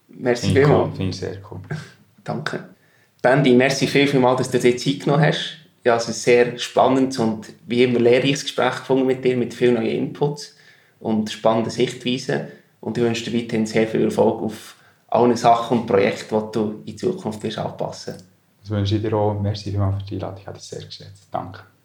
[0.07, 0.97] Merci Finde ich, cool, vielmals.
[0.97, 1.59] finde ich sehr cool.
[2.23, 2.69] Danke.
[3.21, 5.55] Bandy, merci viel, viel mal, dass du dir Zeit genommen hast.
[5.83, 9.75] Ja, also ein sehr spannendes und wie immer lehrreiches Gespräch gefunden mit dir, mit vielen
[9.75, 10.57] neuen Inputs
[10.99, 12.47] und spannenden Sichtweisen.
[12.81, 14.76] Und ich wünsche dir weiterhin sehr viel Erfolg auf
[15.17, 18.15] allen Sachen und Projekten, die du in Zukunft wirst anpassen
[18.61, 19.39] Das wünsche ich dir auch.
[19.39, 20.39] Merci vielmals für die Einladung.
[20.39, 21.27] Ich habe das sehr geschätzt.
[21.31, 21.76] Danke.